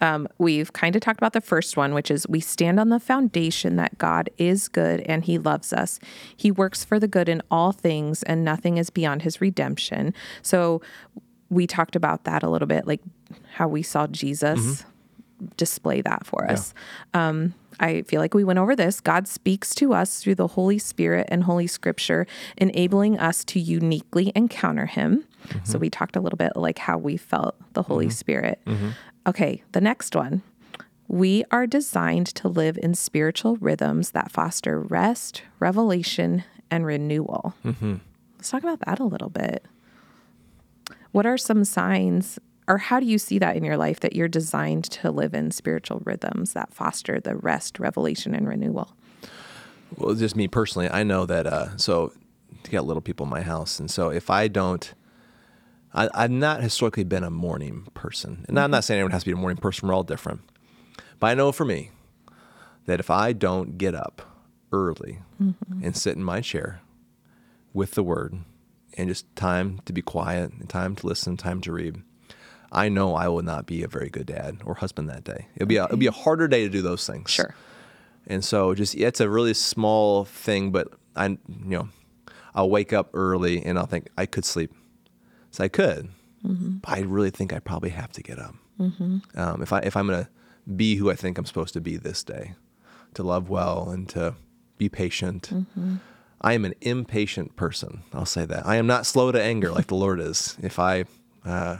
Um, 0.00 0.26
we've 0.38 0.72
kind 0.72 0.96
of 0.96 1.02
talked 1.02 1.18
about 1.20 1.34
the 1.34 1.40
first 1.40 1.76
one, 1.76 1.94
which 1.94 2.10
is 2.10 2.26
we 2.28 2.40
stand 2.40 2.80
on 2.80 2.88
the 2.88 2.98
foundation 2.98 3.76
that 3.76 3.96
God 3.96 4.28
is 4.38 4.66
good 4.66 5.00
and 5.02 5.24
he 5.24 5.38
loves 5.38 5.72
us. 5.72 6.00
He 6.36 6.50
works 6.50 6.84
for 6.84 6.98
the 6.98 7.06
good 7.06 7.28
in 7.28 7.40
all 7.48 7.70
things 7.70 8.24
and 8.24 8.44
nothing 8.44 8.76
is 8.76 8.90
beyond 8.90 9.22
his 9.22 9.40
redemption. 9.40 10.12
So 10.42 10.82
we 11.48 11.68
talked 11.68 11.94
about 11.94 12.24
that 12.24 12.42
a 12.42 12.50
little 12.50 12.66
bit, 12.66 12.88
like 12.88 13.00
how 13.52 13.68
we 13.68 13.82
saw 13.84 14.08
Jesus 14.08 14.58
Mm-hmm. 14.60 14.90
Display 15.56 16.00
that 16.02 16.26
for 16.26 16.50
us. 16.50 16.74
Um, 17.12 17.54
I 17.80 18.02
feel 18.02 18.20
like 18.20 18.34
we 18.34 18.44
went 18.44 18.58
over 18.58 18.76
this. 18.76 19.00
God 19.00 19.26
speaks 19.26 19.74
to 19.76 19.92
us 19.92 20.20
through 20.20 20.36
the 20.36 20.46
Holy 20.46 20.78
Spirit 20.78 21.26
and 21.30 21.44
Holy 21.44 21.66
Scripture, 21.66 22.26
enabling 22.56 23.18
us 23.18 23.44
to 23.46 23.60
uniquely 23.60 24.32
encounter 24.34 24.86
Him. 24.86 25.24
Mm-hmm. 25.48 25.64
So 25.64 25.78
we 25.78 25.90
talked 25.90 26.16
a 26.16 26.20
little 26.20 26.36
bit 26.36 26.52
like 26.56 26.78
how 26.78 26.98
we 26.98 27.16
felt 27.16 27.56
the 27.72 27.82
Holy 27.82 28.06
mm-hmm. 28.06 28.12
Spirit. 28.12 28.60
Mm-hmm. 28.66 28.90
Okay, 29.26 29.62
the 29.72 29.80
next 29.80 30.14
one. 30.14 30.42
We 31.08 31.44
are 31.50 31.66
designed 31.66 32.28
to 32.28 32.48
live 32.48 32.78
in 32.82 32.94
spiritual 32.94 33.56
rhythms 33.56 34.12
that 34.12 34.30
foster 34.30 34.80
rest, 34.80 35.42
revelation, 35.60 36.44
and 36.70 36.86
renewal. 36.86 37.54
Let's 38.38 38.50
talk 38.50 38.62
about 38.62 38.80
that 38.80 39.00
a 39.00 39.04
little 39.04 39.28
bit. 39.28 39.66
What 41.12 41.26
are 41.26 41.38
some 41.38 41.64
signs, 41.64 42.38
or 42.66 42.78
how 42.78 42.98
do 43.00 43.06
you 43.06 43.18
see 43.18 43.38
that 43.38 43.56
in 43.56 43.64
your 43.64 43.76
life 43.76 44.00
that 44.00 44.14
you're 44.14 44.28
designed 44.28 44.84
to 44.84 45.10
live 45.10 45.34
in 45.34 45.50
spiritual 45.50 46.00
rhythms 46.04 46.52
that 46.54 46.72
foster 46.72 47.20
the 47.20 47.36
rest, 47.36 47.78
revelation, 47.78 48.34
and 48.34 48.48
renewal? 48.48 48.94
well 49.96 50.14
just 50.14 50.34
me 50.34 50.48
personally 50.48 50.88
i 50.90 51.04
know 51.04 51.24
that 51.24 51.46
uh 51.46 51.76
so 51.76 52.12
I 52.66 52.68
got 52.70 52.84
little 52.84 53.02
people 53.02 53.24
in 53.24 53.30
my 53.30 53.42
house 53.42 53.78
and 53.78 53.88
so 53.88 54.08
if 54.08 54.28
i 54.28 54.48
don't 54.48 54.92
I, 55.94 56.08
I've 56.12 56.30
not 56.30 56.62
historically 56.62 57.04
been 57.04 57.22
a 57.22 57.30
morning 57.30 57.86
person. 57.94 58.44
And 58.48 58.58
I'm 58.58 58.70
not 58.70 58.84
saying 58.84 58.98
everyone 58.98 59.12
has 59.12 59.22
to 59.22 59.26
be 59.28 59.32
a 59.32 59.36
morning 59.36 59.58
person. 59.58 59.86
We're 59.88 59.94
all 59.94 60.02
different. 60.02 60.40
But 61.20 61.28
I 61.28 61.34
know 61.34 61.52
for 61.52 61.64
me 61.64 61.92
that 62.86 63.00
if 63.00 63.10
I 63.10 63.32
don't 63.32 63.78
get 63.78 63.94
up 63.94 64.22
early 64.72 65.20
and 65.82 65.96
sit 65.96 66.16
in 66.16 66.24
my 66.24 66.40
chair 66.40 66.80
with 67.72 67.92
the 67.92 68.02
word 68.02 68.34
and 68.98 69.08
just 69.08 69.34
time 69.36 69.80
to 69.84 69.92
be 69.92 70.02
quiet 70.02 70.52
and 70.52 70.68
time 70.68 70.96
to 70.96 71.06
listen, 71.06 71.36
time 71.36 71.60
to 71.60 71.72
read, 71.72 72.02
I 72.74 72.88
know 72.88 73.14
I 73.14 73.28
will 73.28 73.42
not 73.42 73.66
be 73.66 73.82
a 73.82 73.88
very 73.88 74.08
good 74.10 74.26
dad 74.26 74.58
or 74.64 74.74
husband 74.74 75.08
that 75.08 75.24
day. 75.24 75.46
It'll 75.54 75.68
be 75.68 75.76
a, 75.76 75.84
it'll 75.84 75.96
be 75.96 76.06
a 76.06 76.12
harder 76.12 76.48
day 76.48 76.64
to 76.64 76.68
do 76.68 76.82
those 76.82 77.06
things. 77.06 77.30
Sure. 77.30 77.54
And 78.26 78.44
so 78.44 78.74
just 78.74 78.94
it's 78.94 79.20
a 79.20 79.28
really 79.28 79.54
small 79.54 80.24
thing, 80.24 80.72
but 80.72 80.88
I 81.14 81.26
you 81.28 81.38
know 81.48 81.88
I'll 82.54 82.70
wake 82.70 82.92
up 82.92 83.10
early 83.14 83.64
and 83.64 83.78
I'll 83.78 83.86
think 83.86 84.08
I 84.16 84.26
could 84.26 84.44
sleep. 84.44 84.72
So 85.50 85.64
I 85.64 85.68
could, 85.68 86.08
but 86.82 86.90
I 86.90 87.00
really 87.00 87.30
think 87.30 87.52
I 87.52 87.58
probably 87.60 87.90
have 87.90 88.12
to 88.12 88.22
get 88.22 88.38
up. 88.38 88.54
Um, 89.36 89.62
if 89.62 89.72
I 89.72 89.78
if 89.80 89.96
I'm 89.96 90.06
gonna 90.08 90.28
be 90.76 90.96
who 90.96 91.10
I 91.10 91.14
think 91.14 91.38
I'm 91.38 91.44
supposed 91.44 91.74
to 91.74 91.80
be 91.80 91.96
this 91.96 92.24
day, 92.24 92.54
to 93.14 93.22
love 93.22 93.48
well 93.48 93.88
and 93.90 94.08
to 94.10 94.34
be 94.78 94.88
patient. 94.88 95.50
I 96.40 96.52
am 96.54 96.64
an 96.64 96.74
impatient 96.80 97.56
person. 97.56 98.02
I'll 98.12 98.26
say 98.26 98.44
that. 98.46 98.66
I 98.66 98.76
am 98.76 98.86
not 98.86 99.06
slow 99.06 99.30
to 99.32 99.40
anger 99.42 99.70
like 99.70 99.86
the 99.86 99.94
Lord 99.94 100.20
is. 100.20 100.56
If 100.62 100.78
I 100.78 101.04
uh, 101.44 101.78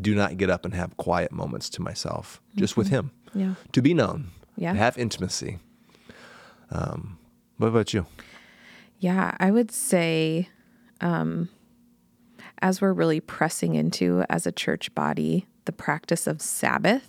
do 0.00 0.14
not 0.14 0.36
get 0.36 0.50
up 0.50 0.64
and 0.64 0.74
have 0.74 0.96
quiet 0.96 1.30
moments 1.32 1.68
to 1.70 1.82
myself, 1.82 2.40
just 2.56 2.76
with 2.76 2.88
Him, 2.88 3.10
Yeah. 3.34 3.54
to 3.72 3.80
be 3.82 3.94
known, 3.94 4.28
Yeah. 4.56 4.72
to 4.72 4.78
have 4.78 4.98
intimacy. 4.98 5.58
Um, 6.70 7.18
what 7.58 7.68
about 7.68 7.94
you? 7.94 8.06
Yeah, 8.98 9.36
I 9.38 9.50
would 9.50 9.70
say, 9.70 10.48
um, 11.00 11.48
as 12.62 12.80
we're 12.80 12.92
really 12.92 13.20
pressing 13.20 13.74
into 13.74 14.24
as 14.28 14.46
a 14.46 14.52
church 14.52 14.94
body 14.94 15.46
the 15.66 15.72
practice 15.72 16.26
of 16.26 16.40
Sabbath, 16.42 17.08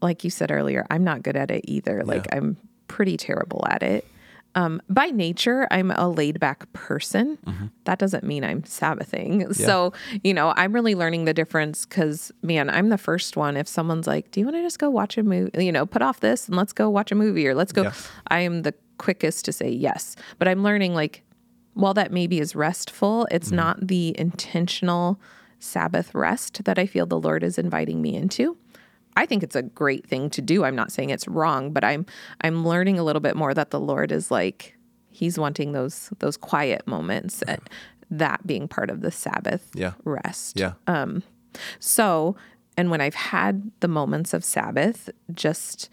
like 0.00 0.24
you 0.24 0.30
said 0.30 0.50
earlier, 0.50 0.86
I'm 0.90 1.04
not 1.04 1.22
good 1.22 1.36
at 1.36 1.50
it 1.50 1.64
either. 1.66 2.04
Like 2.04 2.26
I'm 2.32 2.56
pretty 2.88 3.16
terrible 3.16 3.64
at 3.68 3.82
it. 3.82 4.06
Um, 4.58 4.82
by 4.88 5.06
nature, 5.06 5.68
I'm 5.70 5.92
a 5.92 6.08
laid 6.08 6.40
back 6.40 6.70
person. 6.72 7.38
That 7.84 7.98
doesn't 7.98 8.24
mean 8.24 8.42
I'm 8.44 8.64
Sabbathing. 8.64 9.52
So, 9.54 9.92
you 10.24 10.34
know, 10.34 10.52
I'm 10.56 10.72
really 10.72 10.94
learning 10.96 11.26
the 11.26 11.34
difference 11.34 11.86
because, 11.86 12.32
man, 12.42 12.68
I'm 12.68 12.88
the 12.88 12.98
first 12.98 13.36
one. 13.36 13.56
If 13.56 13.68
someone's 13.68 14.06
like, 14.08 14.30
Do 14.32 14.40
you 14.40 14.46
want 14.46 14.56
to 14.56 14.62
just 14.62 14.78
go 14.80 14.90
watch 14.90 15.16
a 15.16 15.22
movie? 15.22 15.64
You 15.64 15.70
know, 15.70 15.86
put 15.86 16.02
off 16.02 16.18
this 16.20 16.48
and 16.48 16.56
let's 16.56 16.72
go 16.72 16.90
watch 16.90 17.12
a 17.12 17.14
movie 17.14 17.46
or 17.46 17.54
let's 17.54 17.72
go. 17.72 17.84
Yeah. 17.84 17.92
I 18.28 18.40
am 18.40 18.62
the 18.62 18.74
quickest 18.98 19.44
to 19.44 19.52
say 19.52 19.70
yes. 19.70 20.16
But 20.38 20.48
I'm 20.48 20.64
learning, 20.64 20.92
like, 20.94 21.22
while 21.74 21.94
that 21.94 22.10
maybe 22.10 22.40
is 22.40 22.56
restful, 22.56 23.28
it's 23.30 23.52
not 23.52 23.86
the 23.86 24.14
intentional 24.18 25.20
Sabbath 25.60 26.14
rest 26.14 26.64
that 26.64 26.78
I 26.78 26.86
feel 26.86 27.06
the 27.06 27.20
Lord 27.20 27.44
is 27.44 27.58
inviting 27.58 28.02
me 28.02 28.16
into. 28.16 28.56
I 29.18 29.26
think 29.26 29.42
it's 29.42 29.56
a 29.56 29.62
great 29.62 30.06
thing 30.06 30.30
to 30.30 30.40
do. 30.40 30.64
I'm 30.64 30.76
not 30.76 30.90
saying 30.92 31.10
it's 31.10 31.26
wrong, 31.28 31.72
but 31.72 31.84
I'm 31.84 32.06
I'm 32.40 32.64
learning 32.66 32.98
a 32.98 33.04
little 33.04 33.20
bit 33.20 33.36
more 33.36 33.52
that 33.54 33.70
the 33.70 33.80
Lord 33.80 34.12
is 34.12 34.30
like 34.30 34.76
he's 35.10 35.38
wanting 35.38 35.72
those 35.72 36.10
those 36.20 36.36
quiet 36.36 36.86
moments 36.86 37.42
and 37.42 37.60
that 38.10 38.46
being 38.46 38.68
part 38.68 38.90
of 38.90 39.00
the 39.00 39.10
Sabbath 39.10 39.70
Yeah. 39.74 39.92
rest. 40.04 40.58
Yeah. 40.58 40.72
Um 40.86 41.22
So, 41.80 42.36
and 42.76 42.90
when 42.90 43.00
I've 43.00 43.14
had 43.14 43.70
the 43.80 43.88
moments 43.88 44.32
of 44.34 44.44
Sabbath, 44.44 45.10
just, 45.34 45.90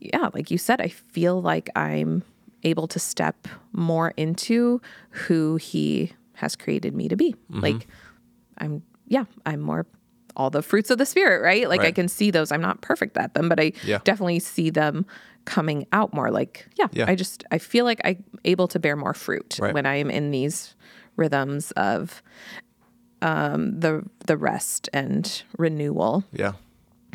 yeah, 0.00 0.30
like 0.32 0.50
you 0.50 0.58
said, 0.58 0.80
I 0.80 0.88
feel 0.88 1.42
like 1.42 1.68
I'm 1.76 2.22
able 2.62 2.86
to 2.88 2.98
step 2.98 3.46
more 3.72 4.12
into 4.16 4.80
who 5.10 5.56
He 5.56 6.12
has 6.34 6.56
created 6.56 6.94
me 6.94 7.08
to 7.08 7.16
be. 7.16 7.32
Mm-hmm. 7.32 7.60
Like, 7.60 7.86
I'm, 8.58 8.82
yeah, 9.06 9.24
I'm 9.44 9.60
more 9.60 9.84
all 10.36 10.50
the 10.50 10.62
fruits 10.62 10.90
of 10.90 10.98
the 10.98 11.06
Spirit, 11.06 11.42
right? 11.42 11.68
Like, 11.68 11.80
I 11.82 11.92
can 11.92 12.08
see 12.08 12.30
those. 12.30 12.50
I'm 12.52 12.60
not 12.60 12.80
perfect 12.80 13.16
at 13.16 13.34
them, 13.34 13.48
but 13.48 13.60
I 13.60 13.72
Yeah. 13.84 13.98
definitely 14.04 14.40
see 14.40 14.70
them 14.70 15.06
coming 15.44 15.86
out 15.92 16.12
more. 16.14 16.30
Like, 16.30 16.66
yeah, 16.76 16.86
Yeah. 16.92 17.04
I 17.06 17.14
just, 17.14 17.44
I 17.50 17.58
feel 17.58 17.84
like 17.84 18.00
I'm 18.04 18.24
able 18.44 18.66
to 18.68 18.78
bear 18.78 18.96
more 18.96 19.14
fruit 19.14 19.58
Right. 19.60 19.72
when 19.74 19.86
I 19.86 19.96
am 19.96 20.10
in 20.10 20.30
these 20.30 20.74
rhythms 21.16 21.70
of 21.72 22.22
um, 23.22 23.78
the 23.80 24.04
the 24.26 24.36
rest 24.36 24.88
and 24.92 25.42
renewal. 25.56 26.24
Yeah. 26.32 26.52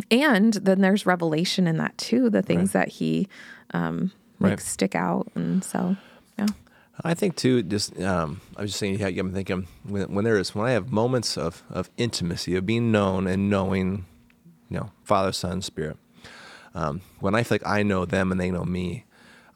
And 0.10 0.54
then 0.54 0.82
there's 0.82 1.06
revelation 1.06 1.68
in 1.68 1.78
that 1.78 1.98
too, 1.98 2.30
the 2.30 2.42
things 2.42 2.72
that 2.72 2.88
he 2.88 3.28
um 3.74 4.12
like 4.40 4.52
Right. 4.52 4.60
stick 4.62 4.96
out 4.96 5.28
and 5.36 5.64
so 5.64 5.98
yeah. 6.38 6.48
I 7.04 7.14
think 7.14 7.36
too. 7.36 7.64
Just 7.64 8.00
um, 8.02 8.42
I 8.58 8.62
was 8.62 8.72
just 8.72 8.80
saying. 8.80 9.00
Yeah, 9.00 9.08
I'm 9.08 9.34
thinking 9.34 9.68
when, 9.84 10.14
when 10.14 10.26
there 10.26 10.38
is 10.38 10.54
when 10.54 10.68
I 10.68 10.72
have 10.72 10.92
moments 10.92 11.38
of 11.38 11.64
of 11.70 11.90
intimacy 11.98 12.56
of 12.56 12.66
being 12.66 12.92
known 12.92 13.28
and 13.28 13.50
knowing, 13.50 14.06
you 14.70 14.78
know, 14.78 14.92
Father, 15.04 15.32
Son, 15.32 15.62
Spirit. 15.62 15.98
Um, 16.76 17.02
when 17.20 17.36
I 17.36 17.44
feel 17.44 17.56
like 17.56 17.68
I 17.68 17.84
know 17.84 18.06
them 18.06 18.32
and 18.32 18.40
they 18.40 18.52
know 18.52 18.64
me, 18.64 19.06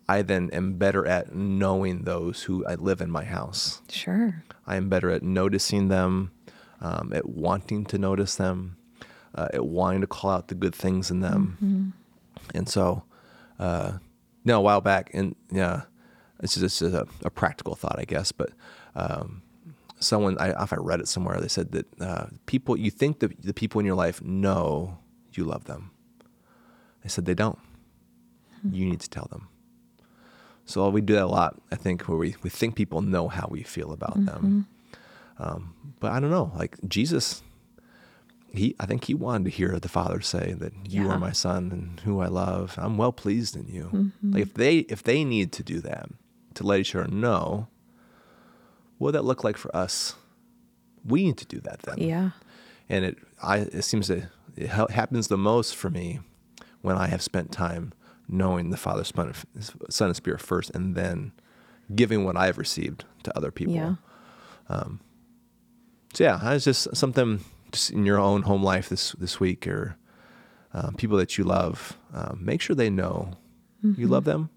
I 0.10 0.22
then 0.22 0.50
am 0.52 0.74
better 0.74 1.06
at 1.06 1.36
knowing 1.36 2.04
those 2.04 2.44
who 2.44 2.66
I 2.66 2.76
live 2.76 3.02
in 3.02 3.12
my 3.12 3.24
house. 3.24 3.82
Sure. 3.90 4.44
I 4.66 4.78
am 4.78 4.90
better 4.90 5.10
at 5.12 5.22
noticing 5.22 5.90
them, 5.90 6.32
um, 6.82 7.14
at 7.14 7.30
wanting 7.30 7.86
to 7.86 7.98
notice 7.98 8.36
them, 8.36 8.78
uh, 9.36 9.50
at 9.54 9.66
wanting 9.66 10.02
to 10.02 10.08
call 10.08 10.32
out 10.32 10.48
the 10.48 10.56
good 10.56 10.74
things 10.74 11.12
in 11.12 11.20
them. 11.20 11.94
And 12.56 12.68
so, 12.68 13.04
uh, 13.60 14.00
no, 14.44 14.58
a 14.58 14.62
while 14.62 14.82
back, 14.82 15.12
and 15.14 15.36
yeah, 15.52 15.84
this 16.44 16.56
is 16.58 16.62
just 16.62 16.82
a, 16.82 17.08
a 17.24 17.30
practical 17.30 17.74
thought, 17.76 17.98
I 17.98 18.06
guess, 18.06 18.32
but 18.32 18.52
um, 18.96 19.42
someone, 20.00 20.38
I, 20.38 20.48
if 20.64 20.72
I 20.74 20.78
read 20.78 21.00
it 21.00 21.08
somewhere, 21.08 21.40
they 21.40 21.48
said 21.48 21.72
that 21.72 22.02
uh, 22.02 22.26
people, 22.46 22.78
you 22.78 22.92
think 22.92 23.20
that 23.20 23.42
the 23.42 23.54
people 23.54 23.80
in 23.80 23.86
your 23.86 23.96
life 23.96 24.22
know 24.22 25.00
you 25.34 25.46
love 25.46 25.64
them. 25.66 25.92
They 27.02 27.10
said 27.10 27.26
they 27.26 27.34
don't. 27.34 27.60
You 28.72 28.86
need 28.86 29.00
to 29.02 29.10
tell 29.10 29.28
them. 29.32 29.48
So 30.66 30.88
we 30.90 31.02
do 31.02 31.14
that 31.16 31.24
a 31.24 31.28
lot, 31.28 31.62
I 31.72 31.76
think, 31.76 32.04
where 32.08 32.18
we, 32.18 32.36
we 32.44 32.50
think 32.50 32.76
people 32.76 33.02
know 33.02 33.28
how 33.28 33.48
we 33.50 33.64
feel 33.64 33.92
about 33.92 34.16
them. 34.26 34.68
Um, 35.38 35.74
but 36.00 36.12
I 36.12 36.20
don't 36.20 36.30
know, 36.32 36.52
like 36.56 36.78
Jesus, 36.88 37.42
he 38.54 38.76
I 38.80 38.86
think 38.86 39.06
he 39.06 39.14
wanted 39.16 39.46
to 39.46 39.50
hear 39.50 39.80
the 39.80 39.90
Father 39.90 40.22
say 40.22 40.54
that 40.60 40.74
you 40.88 41.06
Yeah. 41.06 41.14
are 41.16 41.20
my 41.20 41.32
son 41.32 41.72
and 41.72 42.00
who 42.02 42.20
I 42.22 42.28
love. 42.28 42.76
I'm 42.78 42.98
well 42.98 43.12
pleased 43.12 43.56
in 43.56 43.68
you. 43.68 44.12
Like 44.22 44.44
if 44.44 44.54
they 44.54 44.78
if 44.96 45.02
they 45.04 45.24
need 45.26 45.52
to 45.54 45.64
do 45.64 45.80
that 45.82 46.08
to 46.56 46.64
let 46.66 46.80
each 46.80 46.96
other 46.96 47.08
know, 47.08 47.68
what 48.98 49.08
would 49.10 49.16
that 49.16 49.26
look 49.26 49.44
like 49.44 49.58
for 49.58 49.76
us? 49.76 50.16
We 51.06 51.24
need 51.26 51.38
to 51.38 51.46
do 51.46 51.60
that 51.62 51.80
then 51.82 51.98
Yeah. 52.00 52.32
and 52.90 53.04
it 53.06 53.18
I 53.42 53.58
it 53.58 53.84
seems 53.84 54.08
that 54.08 54.30
it 54.56 54.70
ha- 54.70 54.88
happens 54.90 55.28
the 55.28 55.38
most 55.38 55.76
for 55.76 55.90
me 55.90 56.20
when 56.82 56.96
I 56.98 57.08
have 57.08 57.22
spent 57.22 57.52
time 57.52 57.94
knowing 58.28 58.70
the 58.70 58.78
Father, 58.78 59.04
Son, 59.04 59.34
Son, 59.90 60.08
and 60.08 60.16
Spirit 60.16 60.40
first, 60.42 60.70
and 60.72 60.96
then 60.96 61.34
giving 61.94 62.24
what 62.24 62.38
I've 62.38 62.58
received 62.58 63.04
to 63.24 63.38
other 63.38 63.52
people. 63.52 63.74
Yeah. 63.74 63.96
So 66.14 66.24
yeah, 66.24 66.52
it's 66.54 66.66
just 66.66 66.96
something 66.96 67.44
just 67.72 67.92
in 67.92 68.06
your 68.06 68.20
own 68.20 68.44
home 68.44 68.64
life 68.64 68.90
this 68.90 69.14
this 69.14 69.40
week, 69.40 69.68
or 69.68 69.96
uh, 70.74 70.92
people 70.92 71.18
that 71.18 71.38
you 71.38 71.44
love. 71.44 71.98
Um, 72.14 72.40
make 72.42 72.62
sure 72.62 72.76
they 72.76 72.90
know 72.90 73.34
you 73.82 74.08
love 74.08 74.24
them 74.24 74.50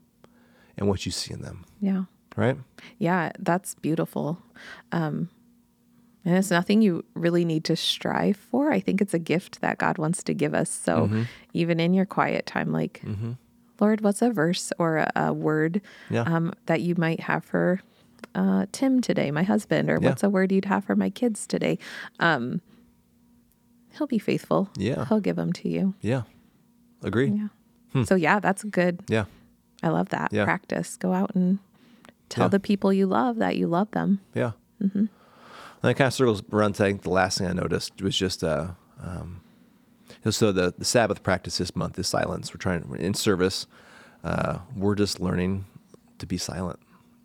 and 0.79 0.89
what 0.89 1.07
you 1.07 1.13
see 1.13 1.33
in 1.35 1.43
them. 1.43 1.65
Yeah. 1.81 2.05
Right? 2.37 2.57
Yeah, 2.99 3.33
that's 3.39 3.75
beautiful. 3.75 4.39
Um 4.93 5.29
and 6.25 6.37
it's 6.37 6.51
nothing 6.51 6.83
you 6.83 7.05
really 7.15 7.45
need 7.45 7.63
to 7.65 7.77
strive 7.77 8.37
for. 8.37 8.73
I 8.73 8.81
think 8.81 9.01
it's 9.01 9.15
a 9.15 9.19
gift 9.21 9.61
that 9.61 9.79
God 9.79 9.97
wants 9.97 10.25
to 10.25 10.35
give 10.35 10.55
us. 10.55 10.71
So 10.71 11.07
Mm-hmm. 11.07 11.23
even 11.53 11.79
in 11.79 11.95
your 11.95 12.05
quiet 12.07 12.47
time, 12.47 12.73
like, 12.73 13.01
Lord, 13.79 14.01
what's 14.01 14.23
a 14.23 14.31
verse 14.31 14.73
or 14.79 14.97
a, 14.97 15.13
a 15.15 15.33
word 15.33 15.81
Yeah. 16.11 16.23
um, 16.23 16.53
that 16.67 16.81
you 16.81 16.95
might 16.99 17.21
have 17.21 17.45
for 17.45 17.81
uh, 18.35 18.67
Tim 18.73 19.01
today, 19.01 19.31
my 19.31 19.45
husband, 19.45 19.89
or 19.89 19.99
Yeah. 20.03 20.09
what's 20.09 20.25
a 20.25 20.29
word 20.31 20.51
you'd 20.51 20.65
have 20.65 20.85
for 20.85 20.97
my 20.97 21.11
kids 21.11 21.47
today? 21.47 21.79
Um, 22.19 22.61
he'll 23.97 24.07
be 24.09 24.19
faithful. 24.19 24.69
Yeah. 24.77 25.05
He'll 25.07 25.21
give 25.21 25.37
them 25.37 25.53
to 25.53 25.69
you. 25.69 25.95
Yeah. 26.01 26.23
Agree. 27.05 27.29
Yeah. 27.95 28.05
So, 28.05 28.15
yeah, 28.17 28.41
that's 28.41 28.65
good. 28.65 29.01
Yeah. 29.09 29.27
I 29.83 29.89
love 29.89 30.09
that 30.11 30.33
Yeah. 30.33 30.45
practice. 30.45 30.97
Go 30.97 31.13
out 31.13 31.33
and 31.35 31.59
tell 32.29 32.45
Yeah. 32.45 32.49
the 32.49 32.61
people 32.61 32.93
you 32.93 33.07
love 33.07 33.37
that 33.37 33.57
you 33.57 33.67
love 33.67 33.91
them. 33.93 34.21
Yeah. 34.35 34.53
Mm-hmm. 34.83 34.99
And 35.83 35.91
it 35.91 35.95
kind 35.95 36.07
of 36.09 36.15
circles 36.15 36.43
around. 36.53 36.75
I 36.77 36.79
think 36.89 37.03
the 37.03 37.11
last 37.11 37.39
thing 37.39 37.47
I 37.47 37.53
noticed 37.53 38.01
was 38.03 38.17
just 38.17 38.43
uh, 38.43 38.69
um, 39.03 39.41
so 40.31 40.51
the 40.51 40.75
the 40.77 40.85
Sabbath 40.85 41.23
practice 41.23 41.59
this 41.59 41.77
month 41.77 41.99
is 41.99 42.09
silence. 42.09 42.53
We're 42.53 42.59
trying 42.59 42.97
in 42.99 43.15
service. 43.15 43.67
Uh, 44.25 44.59
we're 44.75 44.97
just 44.97 45.21
learning 45.21 45.67
to 46.19 46.27
be 46.27 46.37
silent 46.39 46.81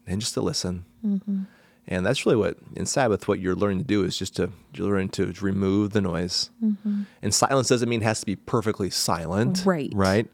and 0.05 0.21
just 0.21 0.33
to 0.35 0.41
listen. 0.41 0.85
And 1.87 2.05
that's 2.05 2.25
really 2.25 2.37
what 2.37 2.57
in 2.75 2.85
Sabbath 2.85 3.27
what 3.27 3.39
you're 3.39 3.55
learning 3.55 3.79
to 3.79 3.83
do 3.85 4.03
is 4.03 4.15
just 4.17 4.35
to 4.35 4.51
you're 4.75 4.87
learning 4.87 5.09
to 5.09 5.33
remove 5.41 5.91
the 5.93 6.01
noise. 6.01 6.51
And 7.23 7.33
silence 7.33 7.69
doesn't 7.69 7.89
mean 7.89 8.01
it 8.01 8.05
has 8.05 8.19
to 8.19 8.25
be 8.25 8.35
perfectly 8.35 8.89
silent, 8.91 9.63
Right. 9.65 9.91
Right. 9.95 10.29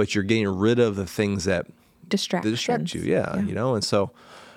But 0.00 0.14
you're 0.14 0.24
getting 0.24 0.48
rid 0.48 0.78
of 0.78 0.96
the 0.96 1.04
things 1.04 1.44
that 1.44 1.66
Distract. 2.08 2.44
distract 2.44 2.94
you. 2.94 3.02
Yeah, 3.02 3.38
you 3.40 3.54
know, 3.54 3.74
and 3.74 3.84
so 3.84 4.12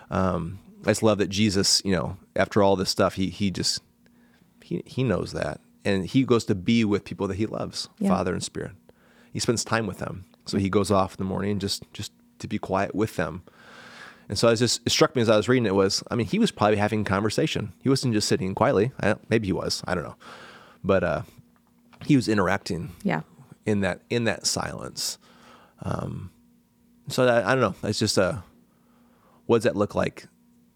um, 0.10 0.58
I 0.86 0.92
just 0.92 1.04
love 1.04 1.18
that 1.18 1.28
Jesus, 1.30 1.82
you 1.84 1.92
know, 1.92 2.16
after 2.34 2.64
all 2.64 2.78
this 2.78 2.90
stuff, 2.90 3.16
he 3.16 3.28
he 3.30 3.52
just 3.52 3.82
he 4.62 4.82
he 4.86 5.04
knows 5.04 5.34
that, 5.34 5.60
and 5.84 6.06
he 6.06 6.24
goes 6.24 6.46
to 6.46 6.56
be 6.56 6.86
with 6.86 7.04
people 7.04 7.28
that 7.28 7.36
he 7.36 7.46
loves, 7.46 7.90
Yeah. 8.00 8.08
Father 8.10 8.32
and 8.32 8.42
Spirit. 8.42 8.72
He 9.34 9.40
spends 9.40 9.66
time 9.66 9.86
with 9.86 9.98
them, 9.98 10.24
so 10.46 10.58
he 10.58 10.70
goes 10.70 10.92
off 10.92 11.16
in 11.16 11.18
the 11.18 11.30
morning 11.30 11.60
just 11.60 11.84
just 11.92 12.14
to 12.40 12.48
be 12.48 12.58
quiet 12.58 12.96
with 12.96 13.18
them. 13.18 13.44
And 14.30 14.38
so 14.40 14.48
it 14.48 14.56
just 14.56 14.80
it 14.86 14.92
struck 14.92 15.14
me 15.14 15.22
as 15.22 15.30
I 15.30 15.36
was 15.36 15.50
reading 15.50 15.66
it 15.66 15.76
was, 15.76 16.02
I 16.10 16.16
mean, 16.16 16.28
he 16.28 16.40
was 16.40 16.52
probably 16.52 16.78
having 16.78 17.04
conversation. 17.04 17.74
He 17.84 17.90
wasn't 17.90 18.14
just 18.14 18.30
sitting 18.30 18.56
quietly. 18.56 18.94
I 19.02 19.08
don't, 19.08 19.30
maybe 19.30 19.48
he 19.48 19.54
was. 19.54 19.84
I 19.86 19.94
don't 19.94 20.06
know, 20.06 20.16
but 20.84 21.04
uh, 21.04 21.22
he 22.06 22.16
was 22.16 22.30
interacting 22.30 22.94
Yeah. 23.04 23.24
in 23.66 23.82
that 23.82 24.00
in 24.10 24.24
that 24.24 24.48
silence. 24.48 25.18
Um, 25.84 26.32
so 27.10 27.26
that, 27.26 27.46
I 27.46 27.56
don't 27.56 27.62
know. 27.62 27.88
It's 27.90 28.00
just 28.00 28.18
a 28.18 28.44
what 29.46 29.58
does 29.58 29.64
that 29.66 29.76
look 29.76 29.94
like 29.96 30.28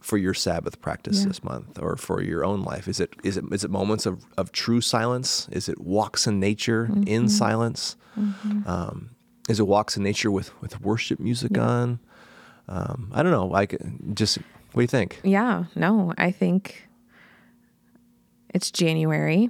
for 0.01 0.17
your 0.17 0.33
Sabbath 0.33 0.79
practice 0.81 1.21
Yeah. 1.21 1.27
this 1.29 1.43
month, 1.43 1.79
or 1.81 1.95
for 1.97 2.21
your 2.21 2.43
own 2.45 2.61
life? 2.63 2.87
Is 2.87 2.99
it 2.99 3.13
is 3.23 3.37
it 3.37 3.45
is 3.51 3.63
it 3.63 3.71
moments 3.71 4.05
of 4.05 4.25
of 4.37 4.51
true 4.51 4.81
silence? 4.81 5.47
Is 5.51 5.69
it 5.69 5.79
walks 5.79 6.27
in 6.27 6.39
nature 6.39 6.87
Mm-hmm. 6.91 7.03
in 7.07 7.29
silence? 7.29 7.95
Um, 8.65 9.11
is 9.47 9.59
it 9.59 9.67
walks 9.67 9.95
in 9.97 10.03
nature 10.03 10.29
with 10.31 10.59
with 10.61 10.81
worship 10.81 11.19
music 11.19 11.57
on? 11.57 11.99
Um, 12.67 13.09
I 13.13 13.23
don't 13.23 13.31
know. 13.31 13.45
Like 13.47 13.79
just 14.13 14.37
what 14.73 14.81
do 14.81 14.81
you 14.81 14.87
think? 14.87 15.21
Yeah. 15.23 15.65
No, 15.75 16.13
I 16.17 16.31
think 16.31 16.87
it's 18.53 18.71
January. 18.71 19.49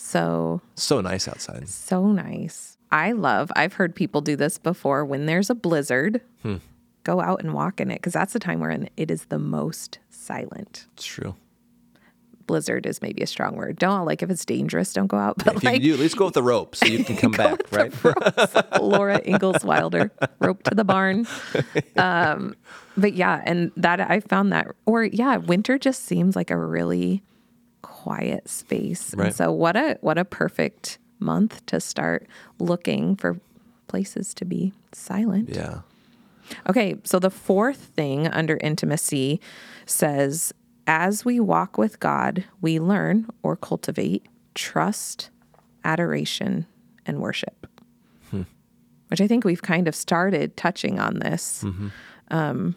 So, 0.00 0.60
So 0.76 1.00
nice 1.00 1.26
outside. 1.28 1.68
so 1.68 2.06
nice. 2.12 2.77
I 2.90 3.12
love, 3.12 3.50
I've 3.56 3.74
heard 3.74 3.94
people 3.94 4.20
do 4.20 4.36
this 4.36 4.58
before 4.58 5.04
when 5.04 5.26
there's 5.26 5.50
a 5.50 5.54
blizzard, 5.54 6.20
go 7.04 7.20
out 7.20 7.40
and 7.42 7.54
walk 7.54 7.80
in 7.80 7.90
it 7.90 7.96
because 7.96 8.12
that's 8.12 8.32
the 8.32 8.38
time 8.38 8.60
when 8.60 8.88
it 8.96 9.10
is 9.10 9.26
the 9.26 9.38
most 9.38 9.98
silent. 10.10 10.86
It's 10.94 11.04
true. 11.06 11.34
blizzard 12.46 12.86
is 12.86 13.02
maybe 13.02 13.22
a 13.22 13.26
strong 13.26 13.56
word. 13.56 13.78
Don't 13.78 14.04
like 14.06 14.22
if 14.22 14.30
it's 14.30 14.44
dangerous, 14.44 14.92
don't 14.94 15.06
go 15.06 15.18
out. 15.18 15.36
But 15.44 15.56
If 15.56 15.64
like 15.64 15.82
you 15.82 15.88
do, 15.90 15.94
at 15.94 16.00
least 16.00 16.16
go 16.16 16.26
with 16.26 16.34
the 16.34 16.42
rope 16.42 16.74
so 16.76 16.86
you 16.86 17.04
can 17.04 17.16
come 17.16 17.32
back, 17.44 17.60
right? 17.72 17.92
Laura 18.80 19.20
Ingalls 19.26 19.64
Wilder, 19.64 20.10
rope 20.38 20.62
to 20.64 20.74
the 20.74 20.84
barn. 20.84 21.26
Um, 21.96 22.54
but 22.96 23.14
yeah, 23.14 23.42
and 23.44 23.70
that 23.76 24.00
I 24.00 24.20
found 24.20 24.52
that, 24.52 24.68
or 24.86 25.04
yeah, 25.04 25.36
winter 25.36 25.78
just 25.78 26.04
seems 26.04 26.36
like 26.36 26.50
a 26.50 26.56
really 26.56 27.22
quiet 27.82 28.48
space. 28.48 29.14
Right. 29.14 29.26
And 29.26 29.34
so 29.34 29.52
what 29.52 29.76
a 29.76 29.98
what 30.00 30.16
a 30.18 30.24
perfect 30.24 30.98
month 31.18 31.64
to 31.66 31.80
start 31.80 32.26
looking 32.58 33.16
for 33.16 33.38
places 33.86 34.34
to 34.34 34.44
be 34.44 34.72
silent. 34.92 35.48
Yeah. 35.48 35.80
Okay, 36.68 36.96
so 37.04 37.18
the 37.18 37.30
fourth 37.30 37.78
thing 37.78 38.26
under 38.28 38.58
intimacy 38.62 39.40
says, 39.86 40.52
as 40.86 41.24
we 41.24 41.40
walk 41.40 41.76
with 41.76 42.00
God, 42.00 42.44
we 42.60 42.80
learn 42.80 43.28
or 43.42 43.56
cultivate 43.56 44.26
trust, 44.54 45.30
adoration, 45.84 46.66
and 47.04 47.20
worship. 47.20 47.66
Which 49.08 49.20
I 49.22 49.26
think 49.26 49.44
we've 49.44 49.62
kind 49.62 49.88
of 49.88 49.94
started 49.94 50.56
touching 50.56 50.98
on 50.98 51.20
this 51.20 51.64
um, 52.30 52.76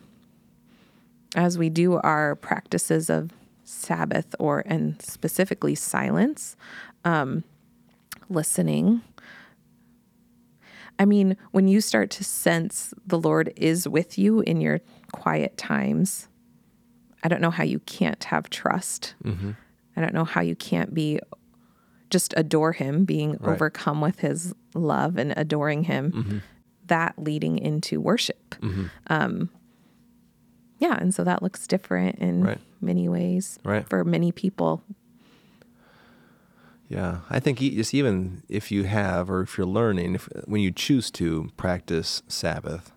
as 1.36 1.58
we 1.58 1.70
do 1.70 1.96
our 1.96 2.36
practices 2.36 3.10
of 3.10 3.32
Sabbath 3.64 4.34
or, 4.40 4.64
and 4.66 5.02
specifically 5.02 5.76
silence, 5.76 6.56
um, 7.04 7.44
listening, 8.30 9.02
I 11.00 11.06
mean, 11.06 11.36
when 11.52 11.68
you 11.68 11.82
start 11.82 12.12
to 12.12 12.24
sense 12.24 12.94
the 13.08 13.20
Lord 13.20 13.52
is 13.56 13.88
with 13.88 14.18
you 14.18 14.42
in 14.42 14.62
your 14.62 14.80
quiet 15.12 15.58
times, 15.58 16.28
I 17.24 17.28
don't 17.28 17.42
know 17.42 17.50
how 17.52 17.64
you 17.64 17.80
can't 17.80 18.24
have 18.26 18.50
trust. 18.50 19.16
Mm-hmm. 19.24 19.52
I 19.96 20.02
don't 20.02 20.14
know 20.14 20.26
how 20.26 20.42
you 20.42 20.56
can't 20.56 20.94
be 20.94 21.20
just 22.10 22.34
adore 22.38 22.74
Him, 22.74 23.06
being 23.06 23.32
Right. 23.40 23.54
overcome 23.54 24.02
with 24.02 24.20
His 24.20 24.54
love 24.76 25.18
and 25.18 25.34
adoring 25.38 25.84
Him. 25.84 26.12
Mm-hmm. 26.12 26.38
That 26.88 27.14
leading 27.18 27.58
into 27.58 28.02
worship. 28.02 28.56
Mm-hmm. 28.62 28.86
Um, 29.08 29.50
yeah, 30.78 30.98
and 31.00 31.14
so 31.14 31.24
that 31.24 31.42
looks 31.42 31.68
different 31.68 32.18
in 32.20 32.44
Right. 32.44 32.58
many 32.82 33.08
ways 33.08 33.60
Right. 33.64 33.88
for 33.88 34.04
many 34.04 34.32
people. 34.32 34.84
Yeah, 36.92 37.20
I 37.30 37.40
think 37.40 37.60
just 37.60 37.94
even 37.94 38.44
if 38.50 38.70
you 38.70 38.84
have, 38.84 39.30
or 39.30 39.42
if 39.42 39.58
you're 39.58 39.66
learning, 39.66 40.16
if 40.16 40.28
when 40.46 40.62
you 40.62 40.72
choose 40.72 41.10
to 41.12 41.50
practice 41.56 42.22
Sabbath, 42.28 42.92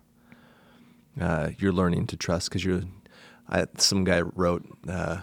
uh, 1.19 1.51
you're 1.57 1.71
learning 1.71 2.07
to 2.07 2.17
trust 2.17 2.49
because 2.49 2.65
you're. 2.65 2.81
I, 3.47 3.67
some 3.77 4.03
guy 4.03 4.19
wrote, 4.21 4.65
uh, 4.89 5.21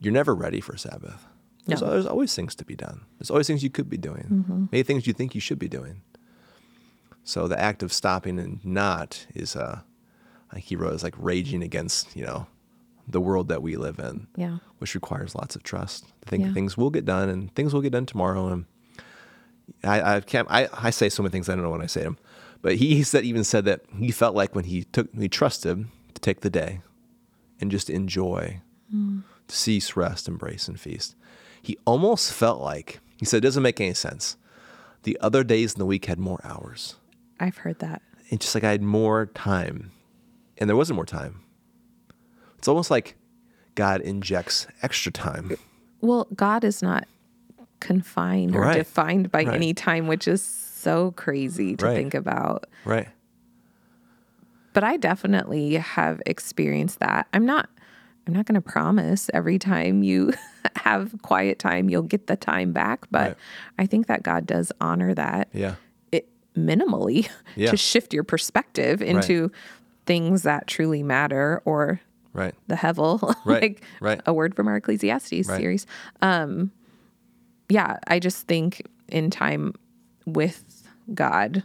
"You're 0.00 0.12
never 0.12 0.34
ready 0.34 0.60
for 0.60 0.76
Sabbath. 0.76 1.24
There's, 1.64 1.80
No. 1.80 1.90
there's 1.90 2.04
always 2.04 2.34
things 2.34 2.54
to 2.56 2.64
be 2.64 2.76
done. 2.76 3.06
There's 3.18 3.30
always 3.30 3.46
things 3.46 3.62
you 3.62 3.70
could 3.70 3.88
be 3.88 3.96
doing. 3.96 4.68
Maybe 4.70 4.82
things 4.82 5.06
you 5.06 5.14
think 5.14 5.34
you 5.34 5.40
should 5.40 5.58
be 5.58 5.68
doing. 5.68 6.02
So 7.24 7.48
the 7.48 7.58
act 7.58 7.82
of 7.82 7.90
stopping 7.92 8.38
and 8.38 8.62
not 8.64 9.26
is, 9.34 9.56
uh, 9.56 9.80
I 10.50 10.54
think 10.54 10.66
he 10.66 10.76
wrote, 10.76 10.92
is 10.94 11.02
like 11.02 11.14
raging 11.16 11.62
against 11.62 12.14
you 12.16 12.24
know, 12.26 12.46
the 13.12 13.20
world 13.20 13.48
that 13.48 13.62
we 13.62 13.76
live 13.76 13.98
in 13.98 14.26
Yeah. 14.36 14.58
which 14.78 14.94
requires 14.94 15.34
lots 15.34 15.56
of 15.56 15.62
trust. 15.62 16.04
I 16.26 16.30
think 16.30 16.44
Yeah. 16.44 16.52
things 16.52 16.76
will 16.76 16.90
get 16.90 17.04
done, 17.04 17.28
and 17.28 17.54
things 17.54 17.72
will 17.74 17.80
get 17.82 17.92
done 17.92 18.06
tomorrow. 18.06 18.48
And 18.48 18.64
I, 19.84 20.16
I 20.16 20.20
can't. 20.20 20.48
I, 20.50 20.68
I 20.72 20.90
say 20.90 21.08
so 21.08 21.22
many 21.22 21.30
things 21.32 21.48
I 21.48 21.54
don't 21.54 21.62
know 21.64 21.70
when 21.70 21.82
I 21.82 21.86
say 21.86 22.02
them, 22.02 22.18
but 22.62 22.76
he, 22.76 22.94
he 22.96 23.02
said 23.02 23.24
even 23.24 23.44
said 23.44 23.64
that 23.66 23.82
he 23.98 24.10
felt 24.10 24.34
like 24.34 24.54
when 24.54 24.64
he 24.64 24.84
took 24.84 25.08
he 25.14 25.28
trusted 25.28 25.86
to 26.14 26.20
take 26.20 26.40
the 26.40 26.50
day 26.50 26.80
and 27.60 27.70
just 27.70 27.88
enjoy, 27.90 28.60
mm. 28.92 29.22
to 29.48 29.56
cease, 29.56 29.96
rest, 29.96 30.26
embrace, 30.28 30.66
and 30.68 30.80
feast. 30.80 31.14
He 31.62 31.76
almost 31.84 32.32
felt 32.32 32.60
like 32.60 33.00
he 33.18 33.24
said 33.26 33.38
it 33.38 33.40
doesn't 33.46 33.62
make 33.62 33.80
any 33.80 33.94
sense. 33.94 34.36
The 35.02 35.18
other 35.20 35.44
days 35.44 35.74
in 35.74 35.78
the 35.78 35.86
week 35.86 36.06
had 36.06 36.18
more 36.18 36.40
hours. 36.44 36.96
I've 37.38 37.58
heard 37.58 37.78
that. 37.78 38.02
It's 38.28 38.46
just 38.46 38.54
like 38.54 38.64
I 38.64 38.70
had 38.72 38.82
more 38.82 39.26
time, 39.26 39.92
and 40.58 40.68
there 40.68 40.76
wasn't 40.76 40.96
more 40.96 41.06
time. 41.06 41.40
It's 42.60 42.68
almost 42.68 42.90
like 42.90 43.16
God 43.74 44.02
injects 44.02 44.66
extra 44.82 45.10
time. 45.10 45.52
Well, 46.02 46.28
God 46.36 46.62
is 46.62 46.82
not 46.82 47.06
confined 47.80 48.54
or 48.54 48.60
Right. 48.60 48.74
defined 48.74 49.30
by 49.30 49.44
Right. 49.44 49.54
any 49.54 49.72
time, 49.72 50.08
which 50.08 50.28
is 50.28 50.42
so 50.42 51.12
crazy 51.12 51.74
to 51.76 51.86
Right. 51.86 51.96
think 51.96 52.12
about. 52.12 52.66
Right. 52.84 53.08
But 54.74 54.84
I 54.84 54.98
definitely 54.98 55.76
have 55.76 56.20
experienced 56.26 57.00
that. 57.00 57.26
I'm 57.32 57.46
not 57.46 57.70
I'm 58.26 58.34
not 58.34 58.44
going 58.44 58.60
to 58.60 58.70
promise 58.70 59.30
every 59.32 59.58
time 59.58 60.02
you 60.02 60.32
have 60.76 61.14
quiet 61.22 61.58
time 61.58 61.88
you'll 61.88 62.02
get 62.02 62.26
the 62.26 62.36
time 62.36 62.72
back, 62.72 63.06
but. 63.10 63.38
I 63.78 63.86
think 63.86 64.06
that 64.08 64.22
God 64.22 64.46
does 64.46 64.70
honor 64.82 65.14
that 65.14 65.48
Yeah. 65.54 65.76
it 66.12 66.28
minimally 66.54 67.26
Yeah. 67.56 67.70
to 67.70 67.78
shift 67.78 68.12
your 68.12 68.22
perspective 68.22 69.00
into 69.00 69.50
things 70.04 70.42
that 70.42 70.66
truly 70.66 71.02
matter 71.02 71.62
or 71.64 72.00
Right. 72.32 72.54
the 72.68 72.76
hevel, 72.76 73.20
Right, 73.44 73.62
like 73.62 73.82
right. 74.00 74.20
a 74.26 74.32
word 74.32 74.54
from 74.54 74.68
our 74.68 74.76
Ecclesiastes 74.76 75.48
Right. 75.48 75.58
series. 75.60 75.86
Um, 76.22 76.70
yeah, 77.68 77.98
I 78.06 78.18
just 78.18 78.46
think 78.46 78.82
in 79.08 79.30
time 79.30 79.74
with 80.26 80.88
God, 81.14 81.64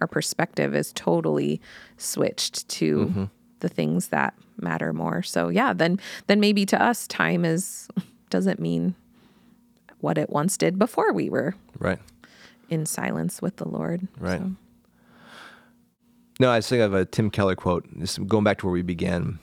our 0.00 0.06
perspective 0.06 0.74
is 0.74 0.92
totally 0.92 1.60
switched 1.96 2.68
to 2.68 2.96
Mm-hmm. 3.06 3.24
the 3.60 3.68
things 3.68 4.08
that 4.08 4.34
matter 4.60 4.92
more. 4.92 5.22
So 5.22 5.48
yeah, 5.48 5.72
then 5.72 5.98
then 6.26 6.38
maybe 6.40 6.64
to 6.66 6.80
us, 6.80 7.06
time 7.08 7.44
is 7.44 7.88
doesn't 8.30 8.60
mean 8.60 8.94
what 10.00 10.18
it 10.18 10.30
once 10.30 10.56
did 10.56 10.78
before 10.78 11.12
we 11.12 11.30
were 11.30 11.54
Right. 11.78 11.98
in 12.68 12.84
silence 12.86 13.40
with 13.42 13.56
the 13.56 13.68
Lord. 13.68 14.06
Right. 14.20 14.38
So, 14.40 14.50
No, 16.40 16.50
I 16.50 16.56
was 16.56 16.68
thinking 16.68 16.84
of 16.84 16.94
a 16.94 17.04
Tim 17.04 17.30
Keller 17.30 17.54
quote. 17.56 17.86
Just 17.98 18.26
going 18.26 18.44
back 18.44 18.58
to 18.58 18.66
where 18.66 18.72
we 18.72 18.82
began, 18.82 19.38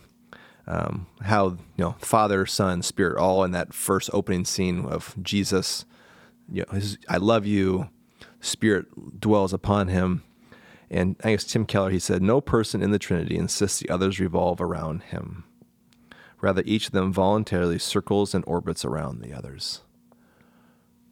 um, 0.68 1.08
how 1.22 1.50
you 1.50 1.58
know 1.78 1.96
Father, 2.00 2.46
Son, 2.46 2.82
Spirit, 2.82 3.18
all 3.18 3.44
in 3.44 3.52
that 3.52 3.74
first 3.74 4.10
opening 4.14 4.46
scene 4.46 4.86
of 4.86 5.16
Jesus. 5.22 5.86
You 6.52 6.66
know, 6.68 6.76
his, 6.76 6.98
I 7.10 7.18
love 7.18 7.46
you. 7.46 7.90
Spirit 8.40 9.20
dwells 9.20 9.54
upon 9.54 9.88
him, 9.88 10.24
and 10.90 11.16
I 11.24 11.32
guess 11.32 11.44
Tim 11.44 11.66
Keller 11.66 11.92
he 11.92 12.00
said, 12.00 12.22
no 12.24 12.42
person 12.42 12.82
in 12.82 12.90
the 12.92 12.98
Trinity 13.00 13.38
insists 13.38 13.80
the 13.80 13.90
others 13.90 14.20
revolve 14.20 14.60
around 14.60 15.04
him. 15.04 15.44
Rather, 16.42 16.64
each 16.66 16.88
of 16.88 16.92
them 16.94 17.14
voluntarily 17.14 17.78
circles 17.78 18.34
and 18.34 18.44
orbits 18.48 18.84
around 18.84 19.22
the 19.22 19.32
others. 19.32 19.82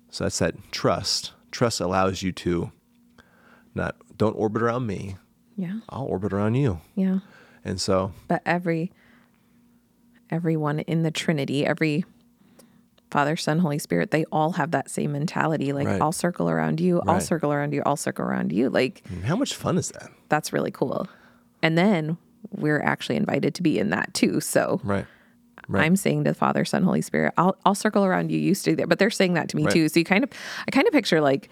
So 0.09 0.23
that's 0.23 0.39
that 0.39 0.71
trust. 0.71 1.33
Trust 1.51 1.79
allows 1.79 2.23
you 2.23 2.31
to 2.31 2.71
not 3.75 3.95
don't 4.17 4.33
orbit 4.33 4.63
around 4.63 4.88
me. 4.88 5.17
yeah. 5.55 5.79
I'll 5.89 6.05
orbit 6.05 6.33
around 6.33 6.55
you. 6.55 6.81
Yeah. 6.95 7.19
And 7.63 7.79
so, 7.79 8.12
but 8.27 8.41
every 8.45 8.91
everyone 10.29 10.79
in 10.79 11.03
the 11.03 11.11
trinity 11.11 11.65
every 11.65 12.05
father 13.11 13.35
son 13.35 13.59
holy 13.59 13.79
spirit 13.79 14.11
they 14.11 14.23
all 14.31 14.51
have 14.53 14.71
that 14.71 14.89
same 14.89 15.11
mentality 15.11 15.73
like 15.73 15.87
Right. 15.87 16.01
i'll 16.01 16.11
circle 16.11 16.49
around 16.49 16.79
you 16.79 17.01
i'll 17.07 17.19
circle 17.21 17.51
around 17.51 17.73
you 17.73 17.81
i'll 17.85 17.95
circle 17.97 18.25
around 18.25 18.51
you 18.51 18.69
like 18.69 19.01
how 19.25 19.35
much 19.35 19.55
fun 19.55 19.77
is 19.77 19.89
that? 19.89 20.09
that's 20.29 20.53
really 20.53 20.71
cool 20.71 21.07
and 21.63 21.77
then 21.77 22.17
we're 22.51 22.81
actually 22.81 23.15
invited 23.15 23.55
to 23.55 23.63
be 23.63 23.79
in 23.79 23.89
that 23.89 24.13
too 24.13 24.39
so 24.39 24.79
Right. 24.83 25.05
Right. 25.67 25.85
i'm 25.85 25.95
saying 25.95 26.23
to 26.25 26.31
the 26.31 26.35
father 26.35 26.63
son 26.65 26.83
holy 26.83 27.01
spirit 27.01 27.33
i'll, 27.37 27.57
I'll 27.65 27.75
circle 27.75 28.05
around 28.05 28.31
you 28.31 28.37
you 28.39 28.53
stay 28.53 28.75
there 28.75 28.87
but 28.87 28.99
they're 28.99 29.09
saying 29.09 29.33
that 29.33 29.49
to 29.49 29.55
me 29.57 29.63
Right. 29.65 29.73
too 29.73 29.89
so 29.89 29.99
you 29.99 30.05
kind 30.05 30.23
of 30.23 30.29
i 30.67 30.71
kind 30.71 30.85
of 30.87 30.93
picture 30.93 31.19
like 31.21 31.49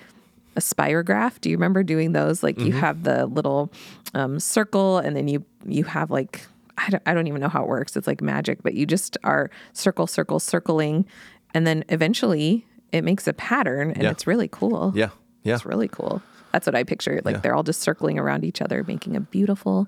a 0.55 0.59
spirograph 0.59 1.39
do 1.41 1.49
you 1.49 1.55
remember 1.55 1.81
doing 1.83 2.11
those 2.13 2.41
like 2.43 2.55
Mm-hmm. 2.57 2.67
you 2.67 2.73
have 2.73 3.03
the 3.03 3.25
little 3.27 3.71
um, 4.13 4.39
circle 4.39 4.97
and 4.99 5.15
then 5.15 5.27
you 5.27 5.43
you 5.65 5.83
have 5.85 6.09
like 6.11 6.45
I 6.77 6.89
don't, 6.89 7.03
I 7.05 7.13
don't 7.13 7.27
even 7.27 7.41
know 7.41 7.49
how 7.49 7.63
it 7.63 7.67
works 7.69 7.95
it's 7.97 8.07
like 8.07 8.21
magic 8.21 8.61
but 8.63 8.73
you 8.75 8.85
just 8.85 9.17
are 9.23 9.49
circle 9.73 10.07
circle 10.07 10.39
circling 10.39 11.05
and 11.53 11.65
then 11.65 11.83
eventually 11.89 12.65
it 12.91 13.03
makes 13.03 13.27
a 13.27 13.33
pattern 13.33 13.91
and 13.91 14.03
Yeah. 14.03 14.11
it's 14.11 14.27
really 14.27 14.47
cool 14.47 14.93
yeah. 14.95 15.09
Yeah. 15.43 15.55
it's 15.55 15.65
really 15.65 15.87
cool 15.87 16.21
that's 16.51 16.65
what 16.67 16.75
i 16.75 16.83
picture 16.83 17.21
like 17.25 17.35
Yeah. 17.35 17.41
they're 17.41 17.55
all 17.55 17.63
just 17.63 17.81
circling 17.81 18.17
around 18.19 18.43
each 18.45 18.61
other 18.61 18.83
making 18.87 19.15
a 19.15 19.19
beautiful 19.19 19.87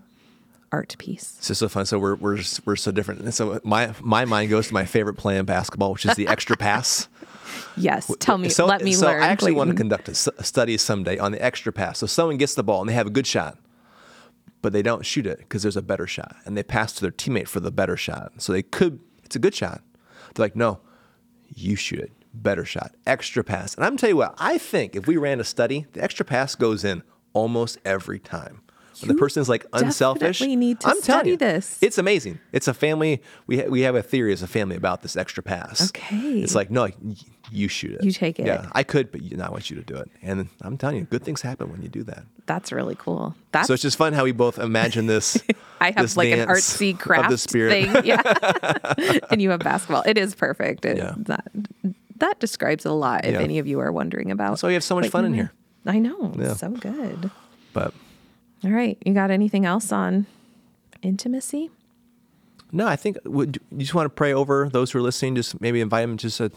art 0.71 0.95
piece 0.99 1.35
It's 1.39 1.47
just 1.47 1.59
so 1.61 1.67
fun. 1.67 1.87
So 1.87 1.97
we're 1.97 2.13
we're 2.13 2.37
we're 2.63 2.75
so 2.75 2.91
different. 2.91 3.21
And 3.21 3.33
so 3.33 3.59
my 3.63 3.91
my 4.01 4.25
mind 4.25 4.51
goes 4.51 4.67
to 4.67 4.73
my 4.75 4.85
favorite 4.85 5.15
play 5.15 5.35
in 5.39 5.45
basketball, 5.45 5.93
which 5.93 6.05
is 6.05 6.15
the 6.15 6.27
extra 6.27 6.55
pass. 6.57 7.07
yes 7.75 8.11
tell 8.19 8.37
me 8.37 8.49
so, 8.49 8.67
let 8.67 8.83
me 8.83 8.93
so 8.93 9.07
learn 9.07 9.23
I 9.23 9.27
actually 9.29 9.53
want 9.53 9.71
to 9.71 9.75
conduct 9.75 10.07
a 10.09 10.13
study 10.13 10.77
someday 10.77 11.17
on 11.17 11.31
the 11.31 11.41
extra 11.43 11.73
pass. 11.73 11.97
So 11.97 12.05
someone 12.05 12.37
gets 12.37 12.53
the 12.53 12.61
ball 12.61 12.81
and 12.81 12.87
they 12.89 12.93
have 12.93 13.07
a 13.07 13.09
good 13.09 13.25
shot, 13.25 13.57
but 14.61 14.73
they 14.73 14.81
don't 14.81 15.05
shoot 15.05 15.25
it 15.25 15.39
because 15.39 15.61
there's 15.63 15.77
a 15.77 15.81
better 15.81 16.07
shot, 16.07 16.35
and 16.45 16.57
they 16.57 16.63
pass 16.63 16.93
to 16.93 17.01
their 17.01 17.11
teammate 17.11 17.47
for 17.47 17.59
the 17.59 17.71
better 17.71 17.97
shot. 17.97 18.33
So 18.37 18.51
they 18.53 18.63
could. 18.63 18.99
It's 19.23 19.35
a 19.35 19.39
good 19.39 19.55
shot. 19.55 19.81
They're 20.33 20.45
like, 20.45 20.55
no, 20.55 20.79
you 21.47 21.75
shoot 21.75 21.99
it. 21.99 22.11
Better 22.33 22.65
shot. 22.65 22.93
Extra 23.05 23.43
pass. 23.43 23.75
And 23.75 23.85
I'm 23.85 23.97
telling 23.97 24.13
you 24.13 24.17
what. 24.17 24.35
I 24.37 24.57
think 24.57 24.95
if 24.95 25.07
we 25.07 25.17
ran 25.17 25.39
a 25.39 25.43
study, 25.43 25.87
the 25.93 26.03
extra 26.03 26.25
pass 26.25 26.55
goes 26.55 26.83
in 26.83 27.03
almost 27.33 27.77
every 27.85 28.19
time. 28.19 28.61
When 29.01 29.07
the 29.09 29.19
person's 29.19 29.49
like 29.49 29.65
unselfish. 29.73 30.39
definitely 30.39 30.55
need 30.55 30.79
to 30.81 30.87
I'm 30.87 31.01
telling 31.01 31.03
study 31.03 31.29
you, 31.31 31.37
this. 31.37 31.77
It's 31.81 31.97
amazing. 31.97 32.39
It's 32.51 32.67
a 32.67 32.73
family. 32.73 33.21
We 33.47 33.59
ha- 33.59 33.67
we 33.67 33.81
have 33.81 33.95
a 33.95 34.01
theory 34.01 34.33
as 34.33 34.41
a 34.41 34.47
family 34.47 34.75
about 34.75 35.01
this 35.01 35.15
extra 35.15 35.43
pass. 35.43 35.89
Okay. 35.89 36.41
It's 36.41 36.55
like 36.55 36.69
no, 36.69 36.83
y- 36.83 37.15
you 37.51 37.67
shoot 37.67 37.93
it. 37.93 38.03
You 38.03 38.11
take 38.11 38.39
it. 38.39 38.45
Yeah, 38.45 38.69
I 38.73 38.83
could, 38.83 39.11
but 39.11 39.21
you, 39.21 39.37
no, 39.37 39.45
I 39.45 39.49
want 39.49 39.69
you 39.69 39.75
to 39.77 39.83
do 39.83 39.95
it. 39.95 40.09
And 40.21 40.49
I'm 40.61 40.77
telling 40.77 40.97
you, 40.97 41.03
good 41.03 41.23
things 41.23 41.41
happen 41.41 41.71
when 41.71 41.81
you 41.81 41.89
do 41.89 42.03
that. 42.03 42.23
That's 42.45 42.71
really 42.71 42.95
cool. 42.95 43.35
That's 43.51 43.67
So 43.67 43.73
it's 43.73 43.83
just 43.83 43.97
fun 43.97 44.13
how 44.13 44.23
we 44.23 44.31
both 44.31 44.57
imagine 44.59 45.07
this. 45.07 45.41
I 45.81 45.91
have 45.91 45.97
this 45.97 46.17
like 46.17 46.29
an 46.31 46.47
artsy 46.47 46.97
craft 46.97 47.49
thing. 47.49 47.95
Yeah. 48.03 48.21
and 49.31 49.41
you 49.41 49.49
have 49.51 49.59
basketball. 49.59 50.03
It 50.05 50.17
is 50.17 50.35
perfect. 50.35 50.85
It, 50.85 50.97
Yeah. 50.97 51.13
That 51.17 51.47
that 52.17 52.39
describes 52.39 52.85
a 52.85 52.91
lot 52.91 53.25
if 53.25 53.33
Yeah. 53.33 53.39
any 53.39 53.59
of 53.59 53.67
you 53.67 53.79
are 53.79 53.91
wondering 53.91 54.31
about. 54.31 54.59
so 54.59 54.67
we 54.67 54.73
have 54.73 54.83
so 54.83 54.95
much 54.95 55.05
what 55.05 55.11
fun 55.11 55.25
in 55.25 55.31
mm-hmm. 55.31 55.39
here. 55.39 55.51
I 55.85 55.99
know. 55.99 56.33
Yeah. 56.37 56.53
So 56.55 56.69
good. 56.69 57.31
But 57.73 57.93
All 58.63 58.71
right. 58.71 58.97
You 59.05 59.13
got 59.13 59.31
anything 59.31 59.65
else 59.65 59.91
on 59.91 60.25
intimacy? 61.01 61.69
no, 62.71 62.87
I 62.87 62.95
think 62.95 63.17
would 63.25 63.59
you 63.71 63.79
just 63.79 63.93
want 63.95 64.05
to 64.05 64.09
pray 64.09 64.31
over 64.33 64.69
those 64.69 64.91
who 64.91 64.99
are 64.99 65.01
listening. 65.01 65.35
Just 65.35 65.59
maybe 65.59 65.81
invite 65.81 66.03
them 66.03 66.17
just 66.17 66.39
a 66.39 66.51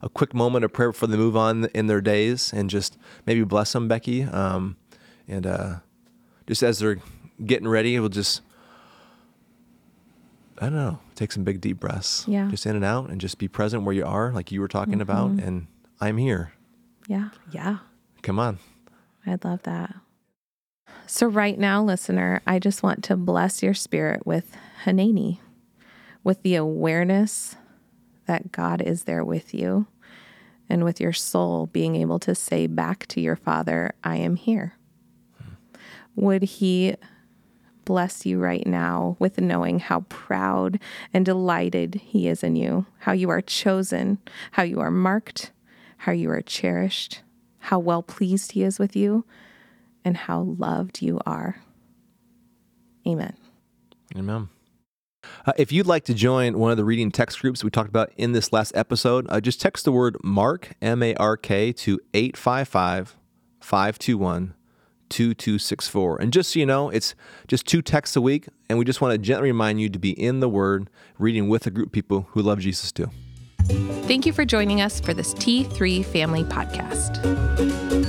a 0.00 0.08
quick 0.08 0.34
moment 0.34 0.64
of 0.64 0.72
prayer 0.72 0.90
before 0.90 1.08
they 1.08 1.16
move 1.16 1.36
on 1.36 1.66
in 1.66 1.86
their 1.86 2.00
days, 2.00 2.52
and 2.52 2.70
just 2.70 2.96
maybe 3.26 3.44
bless 3.44 3.72
them, 3.72 3.86
Becky. 3.86 4.22
Um, 4.24 4.76
and 5.28 5.46
uh, 5.46 5.74
just 6.46 6.62
as 6.62 6.78
they're 6.78 6.98
getting 7.44 7.68
ready, 7.68 7.98
we'll 8.00 8.08
just 8.08 8.40
I 10.58 10.66
don't 10.66 10.74
know, 10.74 11.00
take 11.16 11.32
some 11.32 11.44
big 11.44 11.60
deep 11.60 11.80
breaths. 11.80 12.24
Yeah. 12.28 12.48
Just 12.48 12.66
in 12.66 12.76
and 12.76 12.84
out, 12.84 13.10
and 13.10 13.20
just 13.20 13.38
be 13.38 13.48
present 13.48 13.82
where 13.82 13.94
you 13.94 14.06
are, 14.06 14.32
like 14.32 14.52
you 14.52 14.60
were 14.60 14.68
talking 14.68 15.00
about. 15.00 15.30
Mm-hmm. 15.30 15.46
And 15.46 15.66
I'm 16.00 16.16
here. 16.16 16.52
Yeah. 17.08 17.30
Yeah. 17.50 17.78
Come 18.22 18.38
on. 18.38 18.58
I'd 19.26 19.44
love 19.44 19.62
that. 19.64 19.94
So, 21.14 21.26
right 21.26 21.58
now, 21.58 21.84
listener, 21.84 22.40
I 22.46 22.58
just 22.58 22.82
want 22.82 23.04
to 23.04 23.18
bless 23.18 23.62
your 23.62 23.74
spirit 23.74 24.26
with 24.26 24.56
Hineni, 24.86 25.40
with 26.24 26.42
the 26.42 26.54
awareness 26.54 27.54
that 28.24 28.50
God 28.50 28.80
is 28.80 29.04
there 29.04 29.22
with 29.22 29.52
you, 29.52 29.88
and 30.70 30.84
with 30.84 31.02
your 31.02 31.12
soul 31.12 31.66
being 31.66 31.96
able 31.96 32.18
to 32.20 32.34
say 32.34 32.66
back 32.66 33.04
to 33.08 33.20
your 33.20 33.36
Father, 33.36 33.92
I 34.02 34.16
am 34.16 34.36
here. 34.36 34.78
Would 36.16 36.44
He 36.44 36.94
bless 37.84 38.24
you 38.24 38.38
right 38.38 38.66
now 38.66 39.18
with 39.18 39.38
knowing 39.38 39.80
how 39.80 40.06
proud 40.08 40.80
and 41.12 41.26
delighted 41.26 41.96
He 42.06 42.26
is 42.26 42.42
in 42.42 42.56
you, 42.56 42.86
how 43.00 43.12
you 43.12 43.28
are 43.28 43.42
chosen, 43.42 44.16
how 44.52 44.62
you 44.62 44.80
are 44.80 44.90
marked, 44.90 45.52
how 45.98 46.12
you 46.12 46.30
are 46.30 46.40
cherished, 46.40 47.20
how 47.58 47.78
well 47.78 48.02
pleased 48.02 48.52
He 48.52 48.62
is 48.62 48.78
with 48.78 48.96
you, 48.96 49.26
and 50.04 50.16
how 50.16 50.40
loved 50.58 51.02
you 51.02 51.20
are. 51.26 51.60
Amen. 53.06 53.36
Amen. 54.16 54.48
Uh, 55.46 55.52
if 55.56 55.72
you'd 55.72 55.86
like 55.86 56.04
to 56.04 56.14
join 56.14 56.58
one 56.58 56.70
of 56.70 56.76
the 56.76 56.84
reading 56.84 57.10
text 57.10 57.40
groups 57.40 57.62
we 57.62 57.70
talked 57.70 57.88
about 57.88 58.10
in 58.16 58.32
this 58.32 58.52
last 58.52 58.72
episode, 58.74 59.26
uh, 59.28 59.40
just 59.40 59.60
text 59.60 59.84
the 59.84 59.92
word 59.92 60.16
MARK, 60.22 60.72
M 60.82 61.02
A 61.02 61.14
R 61.14 61.36
K, 61.36 61.72
to 61.72 62.00
855 62.14 63.16
521 63.60 64.54
2264. 65.08 66.20
And 66.20 66.32
just 66.32 66.52
so 66.52 66.58
you 66.58 66.66
know, 66.66 66.88
it's 66.88 67.14
just 67.46 67.66
two 67.66 67.82
texts 67.82 68.16
a 68.16 68.20
week, 68.20 68.48
and 68.68 68.78
we 68.78 68.84
just 68.84 69.00
want 69.00 69.12
to 69.12 69.18
gently 69.18 69.50
remind 69.50 69.80
you 69.80 69.88
to 69.90 69.98
be 69.98 70.10
in 70.10 70.40
the 70.40 70.48
Word, 70.48 70.88
reading 71.18 71.48
with 71.48 71.66
a 71.66 71.70
group 71.70 71.88
of 71.88 71.92
people 71.92 72.26
who 72.30 72.42
love 72.42 72.60
Jesus 72.60 72.90
too. 72.90 73.10
Thank 74.06 74.26
you 74.26 74.32
for 74.32 74.44
joining 74.44 74.80
us 74.80 75.00
for 75.00 75.14
this 75.14 75.34
T3 75.34 76.04
Family 76.04 76.44
Podcast. 76.44 78.01